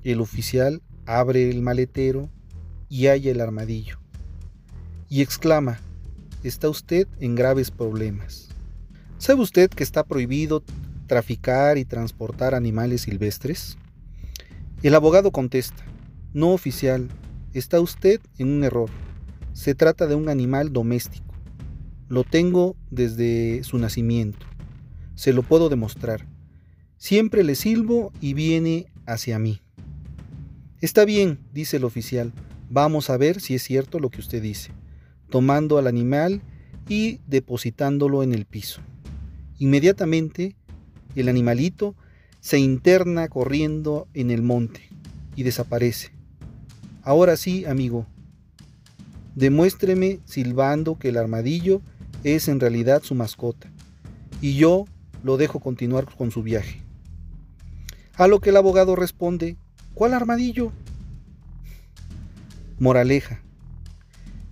el 0.03 0.19
oficial 0.19 0.81
abre 1.05 1.49
el 1.49 1.61
maletero 1.61 2.29
y 2.89 3.07
halla 3.07 3.31
el 3.31 3.41
armadillo. 3.41 3.99
Y 5.09 5.21
exclama, 5.21 5.79
está 6.43 6.69
usted 6.69 7.07
en 7.19 7.35
graves 7.35 7.71
problemas. 7.71 8.49
¿Sabe 9.17 9.41
usted 9.41 9.69
que 9.69 9.83
está 9.83 10.03
prohibido 10.03 10.63
traficar 11.07 11.77
y 11.77 11.85
transportar 11.85 12.53
animales 12.53 13.01
silvestres? 13.01 13.77
El 14.83 14.93
abogado 14.95 15.31
contesta, 15.31 15.83
no 16.33 16.51
oficial, 16.51 17.09
está 17.53 17.79
usted 17.79 18.19
en 18.37 18.49
un 18.49 18.63
error. 18.63 18.89
Se 19.53 19.73
trata 19.73 20.05
de 20.05 20.15
un 20.15 20.29
animal 20.29 20.73
doméstico. 20.73 21.33
Lo 22.07 22.23
tengo 22.23 22.75
desde 22.91 23.63
su 23.63 23.77
nacimiento. 23.77 24.45
Se 25.15 25.33
lo 25.33 25.43
puedo 25.43 25.69
demostrar. 25.69 26.27
Siempre 26.97 27.43
le 27.43 27.55
silbo 27.55 28.11
y 28.19 28.33
viene 28.33 28.87
hacia 29.05 29.39
mí. 29.39 29.61
Está 30.81 31.05
bien, 31.05 31.39
dice 31.53 31.77
el 31.77 31.85
oficial. 31.85 32.33
Vamos 32.69 33.09
a 33.09 33.17
ver 33.17 33.41
si 33.41 33.55
es 33.55 33.63
cierto 33.63 33.99
lo 33.99 34.09
que 34.09 34.19
usted 34.19 34.41
dice. 34.41 34.71
Tomando 35.29 35.77
al 35.77 35.87
animal 35.87 36.41
y 36.87 37.19
depositándolo 37.27 38.23
en 38.23 38.33
el 38.33 38.45
piso. 38.45 38.81
Inmediatamente, 39.59 40.55
el 41.15 41.29
animalito 41.29 41.95
se 42.39 42.59
interna 42.59 43.27
corriendo 43.27 44.07
en 44.13 44.31
el 44.31 44.41
monte 44.41 44.81
y 45.35 45.43
desaparece. 45.43 46.11
Ahora 47.03 47.37
sí, 47.37 47.65
amigo, 47.65 48.07
Demuéstreme 49.35 50.21
silbando 50.23 50.97
que 50.97 51.09
el 51.09 51.17
armadillo 51.17 51.81
es 52.23 52.47
en 52.47 52.61
realidad 52.61 53.03
su 53.03 53.15
mascota, 53.15 53.69
y 54.41 54.55
yo 54.55 54.85
lo 55.23 55.35
dejo 55.35 55.59
continuar 55.59 56.05
con 56.05 56.31
su 56.31 56.41
viaje. 56.41 56.81
A 58.15 58.27
lo 58.27 58.39
que 58.39 58.51
el 58.51 58.55
abogado 58.55 58.95
responde, 58.95 59.57
¿cuál 59.93 60.13
armadillo? 60.13 60.71
Moraleja. 62.79 63.41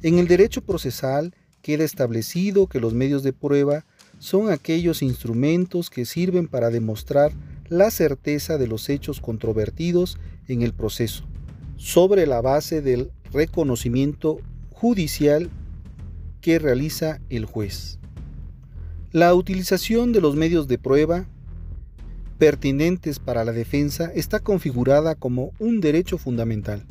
En 0.02 0.18
el 0.18 0.28
derecho 0.28 0.62
procesal 0.62 1.34
queda 1.62 1.84
establecido 1.84 2.68
que 2.68 2.80
los 2.80 2.94
medios 2.94 3.24
de 3.24 3.34
prueba 3.34 3.86
son 4.20 4.50
aquellos 4.50 5.02
instrumentos 5.02 5.90
que 5.90 6.06
sirven 6.06 6.48
para 6.48 6.70
demostrar 6.70 7.34
la 7.68 7.92
certeza 7.92 8.58
de 8.58 8.68
los 8.68 8.90
hechos 8.90 9.20
controvertidos 9.20 10.18
en 10.48 10.62
el 10.62 10.74
proceso, 10.74 11.26
sobre 11.76 12.26
la 12.28 12.42
base 12.42 12.82
del 12.82 13.12
reconocimiento 13.32 14.40
judicial 14.72 15.50
que 16.40 16.60
realiza 16.60 17.20
el 17.30 17.46
juez. 17.46 18.00
La 19.12 19.34
utilización 19.34 20.12
de 20.12 20.22
los 20.22 20.36
medios 20.36 20.68
de 20.68 20.78
prueba 20.78 21.26
pertinentes 22.38 23.20
para 23.20 23.44
la 23.44 23.52
defensa 23.52 24.12
está 24.16 24.40
configurada 24.40 25.16
como 25.16 25.52
un 25.60 25.82
derecho 25.82 26.18
fundamental. 26.18 26.86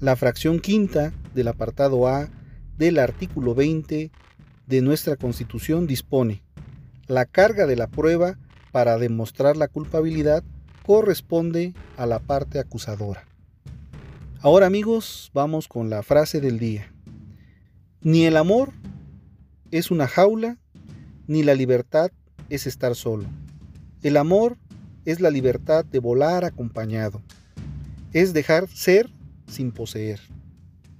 La 0.00 0.16
fracción 0.16 0.58
quinta 0.58 1.12
del 1.34 1.48
apartado 1.48 2.08
A 2.08 2.28
del 2.76 2.98
artículo 2.98 3.54
20 3.54 4.10
de 4.66 4.80
nuestra 4.82 5.16
Constitución 5.16 5.86
dispone, 5.86 6.42
la 7.06 7.26
carga 7.26 7.66
de 7.66 7.76
la 7.76 7.86
prueba 7.86 8.36
para 8.72 8.98
demostrar 8.98 9.56
la 9.56 9.68
culpabilidad 9.68 10.42
corresponde 10.84 11.74
a 11.96 12.06
la 12.06 12.18
parte 12.18 12.58
acusadora. 12.58 13.24
Ahora 14.40 14.66
amigos, 14.66 15.30
vamos 15.32 15.68
con 15.68 15.90
la 15.90 16.02
frase 16.02 16.40
del 16.40 16.58
día. 16.58 16.92
Ni 18.02 18.26
el 18.26 18.36
amor 18.36 18.72
es 19.70 19.90
una 19.90 20.08
jaula, 20.08 20.58
ni 21.26 21.42
la 21.42 21.54
libertad 21.54 22.10
es 22.50 22.66
estar 22.66 22.96
solo. 22.96 23.26
El 24.02 24.16
amor 24.16 24.58
es 25.04 25.20
la 25.20 25.30
libertad 25.30 25.84
de 25.84 26.00
volar 26.00 26.44
acompañado. 26.44 27.22
Es 28.12 28.32
dejar 28.34 28.68
ser 28.68 29.08
sin 29.46 29.72
poseer. 29.72 30.20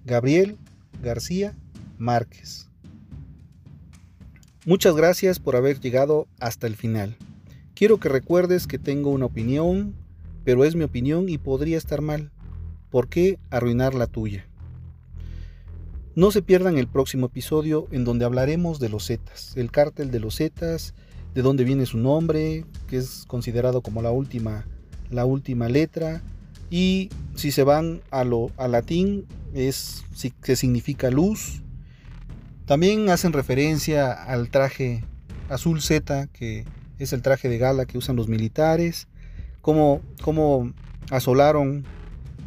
Gabriel 0.04 0.58
García 1.02 1.54
Márquez. 1.98 2.68
Muchas 4.66 4.94
gracias 4.96 5.38
por 5.38 5.56
haber 5.56 5.80
llegado 5.80 6.26
hasta 6.40 6.66
el 6.66 6.76
final. 6.76 7.16
Quiero 7.74 7.98
que 7.98 8.08
recuerdes 8.08 8.66
que 8.66 8.78
tengo 8.78 9.10
una 9.10 9.26
opinión, 9.26 9.94
pero 10.44 10.64
es 10.64 10.74
mi 10.76 10.84
opinión 10.84 11.28
y 11.28 11.38
podría 11.38 11.76
estar 11.76 12.00
mal. 12.00 12.30
¿Por 12.90 13.08
qué 13.08 13.38
arruinar 13.50 13.94
la 13.94 14.06
tuya? 14.06 14.46
No 16.14 16.30
se 16.30 16.42
pierdan 16.42 16.78
el 16.78 16.86
próximo 16.86 17.26
episodio 17.26 17.88
en 17.90 18.04
donde 18.04 18.24
hablaremos 18.24 18.78
de 18.78 18.88
los 18.88 19.08
Zetas, 19.08 19.56
el 19.56 19.72
cártel 19.72 20.12
de 20.12 20.20
los 20.20 20.36
Zetas, 20.36 20.94
de 21.34 21.42
dónde 21.42 21.64
viene 21.64 21.86
su 21.86 21.98
nombre, 21.98 22.64
que 22.86 22.98
es 22.98 23.24
considerado 23.26 23.82
como 23.82 24.00
la 24.00 24.12
última, 24.12 24.64
la 25.10 25.24
última 25.24 25.68
letra, 25.68 26.22
y 26.70 27.10
si 27.34 27.50
se 27.50 27.64
van 27.64 28.00
a 28.10 28.24
lo 28.24 28.50
a 28.56 28.68
latín 28.68 29.26
es 29.54 30.04
que 30.42 30.56
significa 30.56 31.10
luz. 31.10 31.62
También 32.66 33.08
hacen 33.10 33.32
referencia 33.32 34.12
al 34.12 34.48
traje 34.48 35.04
azul 35.48 35.82
Z, 35.82 36.28
que 36.28 36.64
es 36.98 37.12
el 37.12 37.22
traje 37.22 37.48
de 37.48 37.58
gala 37.58 37.84
que 37.86 37.98
usan 37.98 38.16
los 38.16 38.28
militares, 38.28 39.08
cómo, 39.60 40.00
cómo 40.22 40.72
asolaron 41.10 41.84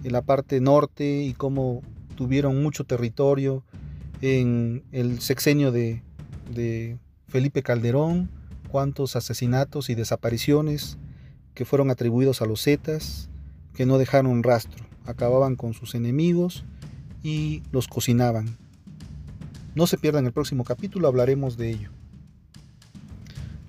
en 0.03 0.11
la 0.11 0.21
parte 0.21 0.59
norte 0.59 1.21
y 1.23 1.33
cómo 1.33 1.81
tuvieron 2.15 2.61
mucho 2.61 2.83
territorio 2.83 3.63
en 4.21 4.83
el 4.91 5.21
sexenio 5.21 5.71
de, 5.71 6.01
de 6.53 6.97
Felipe 7.27 7.61
Calderón, 7.61 8.29
cuántos 8.69 9.15
asesinatos 9.15 9.89
y 9.89 9.95
desapariciones 9.95 10.97
que 11.53 11.65
fueron 11.65 11.91
atribuidos 11.91 12.41
a 12.41 12.45
los 12.45 12.63
Zetas, 12.63 13.29
que 13.77 13.85
no 13.85 13.99
dejaron 13.99 14.41
rastro, 14.41 14.83
acababan 15.05 15.55
con 15.55 15.75
sus 15.75 15.93
enemigos 15.93 16.65
y 17.21 17.61
los 17.71 17.87
cocinaban. 17.87 18.57
No 19.75 19.85
se 19.85 19.99
pierdan 19.99 20.25
el 20.25 20.31
próximo 20.31 20.63
capítulo, 20.63 21.07
hablaremos 21.07 21.57
de 21.57 21.69
ello. 21.69 21.91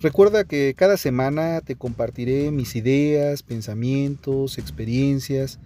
Recuerda 0.00 0.44
que 0.44 0.72
cada 0.74 0.96
semana 0.96 1.61
te 1.61 1.76
compartiré 1.76 2.50
mis 2.52 2.74
ideas, 2.74 3.42
pensamientos, 3.42 4.56
experiencias, 4.56 5.59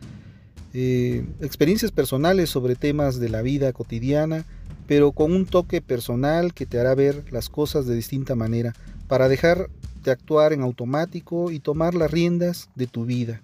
eh, 0.75 1.25
experiencias 1.41 1.93
personales 1.93 2.51
sobre 2.51 2.75
temas 2.75 3.21
de 3.21 3.29
la 3.29 3.43
vida 3.43 3.73
cotidiana, 3.73 4.45
pero 4.89 5.13
con 5.13 5.33
un 5.33 5.47
toque 5.47 5.81
personal 5.81 6.53
que 6.53 6.67
te 6.67 6.81
hará 6.81 6.97
ver 6.97 7.27
las 7.31 7.49
cosas 7.49 7.87
de 7.87 7.95
distinta 7.95 8.35
manera, 8.35 8.73
para 9.07 9.29
dejar 9.29 9.71
de 10.03 10.11
actuar 10.11 10.53
en 10.53 10.63
automático 10.63 11.53
y 11.53 11.61
tomar 11.61 11.95
las 11.95 12.11
riendas 12.11 12.71
de 12.75 12.89
tu 12.89 13.05
vida, 13.05 13.41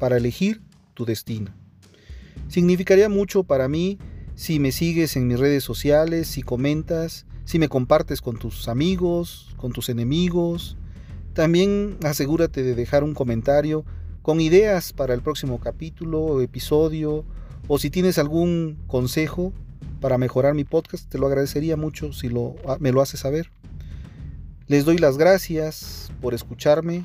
para 0.00 0.16
elegir 0.16 0.60
tu 0.94 1.04
destino. 1.04 1.52
Significaría 2.48 3.08
mucho 3.08 3.44
para 3.44 3.68
mí 3.68 3.98
si 4.34 4.58
me 4.58 4.72
sigues 4.72 5.16
en 5.16 5.28
mis 5.28 5.38
redes 5.38 5.62
sociales, 5.62 6.26
si 6.26 6.42
comentas, 6.42 7.26
si 7.44 7.60
me 7.60 7.68
compartes 7.68 8.20
con 8.20 8.38
tus 8.38 8.66
amigos, 8.66 9.54
con 9.56 9.70
tus 9.72 9.88
enemigos. 9.88 10.76
También 11.34 11.98
asegúrate 12.02 12.64
de 12.64 12.74
dejar 12.74 13.04
un 13.04 13.14
comentario 13.14 13.84
con 14.22 14.40
ideas 14.40 14.92
para 14.92 15.14
el 15.14 15.22
próximo 15.22 15.60
capítulo 15.60 16.20
o 16.20 16.40
episodio, 16.40 17.24
o 17.68 17.78
si 17.78 17.90
tienes 17.90 18.18
algún 18.18 18.78
consejo 18.86 19.52
para 20.00 20.18
mejorar 20.18 20.54
mi 20.54 20.64
podcast, 20.64 21.08
te 21.08 21.18
lo 21.18 21.26
agradecería 21.26 21.76
mucho 21.76 22.12
si 22.12 22.30
ah, 22.66 22.78
me 22.80 22.92
lo 22.92 23.02
haces 23.02 23.20
saber. 23.20 23.50
Les 24.66 24.84
doy 24.84 24.98
las 24.98 25.18
gracias 25.18 26.10
por 26.20 26.32
escucharme, 26.32 27.04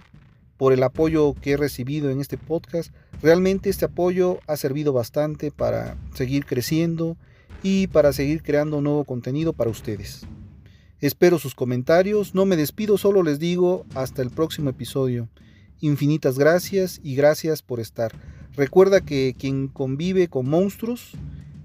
por 0.57 0.73
el 0.73 0.83
apoyo 0.83 1.33
que 1.41 1.51
he 1.51 1.57
recibido 1.57 2.09
en 2.09 2.21
este 2.21 2.37
podcast. 2.37 2.93
Realmente 3.21 3.69
este 3.69 3.85
apoyo 3.85 4.39
ha 4.47 4.57
servido 4.57 4.93
bastante 4.93 5.51
para 5.51 5.97
seguir 6.13 6.45
creciendo 6.45 7.17
y 7.63 7.87
para 7.87 8.13
seguir 8.13 8.43
creando 8.43 8.81
nuevo 8.81 9.03
contenido 9.03 9.53
para 9.53 9.69
ustedes. 9.69 10.25
Espero 11.01 11.39
sus 11.39 11.55
comentarios, 11.55 12.33
no 12.33 12.45
me 12.45 12.55
despido, 12.55 12.97
solo 12.97 13.21
les 13.21 13.37
digo 13.37 13.85
hasta 13.95 14.21
el 14.21 14.29
próximo 14.29 14.69
episodio. 14.69 15.27
Infinitas 15.81 16.39
gracias 16.39 17.01
y 17.03 17.15
gracias 17.15 17.61
por 17.61 17.79
estar. 17.79 18.13
Recuerda 18.55 19.01
que 19.01 19.35
quien 19.37 19.67
convive 19.67 20.29
con 20.29 20.49
monstruos 20.49 21.11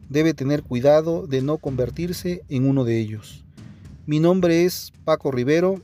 debe 0.09 0.35
tener 0.35 0.65
cuidado 0.65 1.29
de 1.29 1.41
no 1.41 1.59
convertirse 1.59 2.43
en 2.49 2.69
uno 2.69 2.85
de 2.85 2.99
ellos. 2.99 3.45
Mi 4.07 4.19
nombre 4.19 4.65
es 4.65 4.93
Paco 5.05 5.31
Rivero 5.31 5.81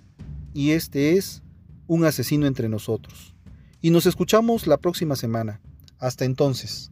y 0.53 0.73
este 0.73 1.17
es 1.17 1.43
Un 1.87 2.05
asesino 2.05 2.47
entre 2.47 2.69
nosotros. 2.69 3.35
Y 3.81 3.91
nos 3.91 4.07
escuchamos 4.07 4.67
la 4.67 4.79
próxima 4.79 5.17
semana. 5.17 5.61
Hasta 5.99 6.25
entonces. 6.25 6.91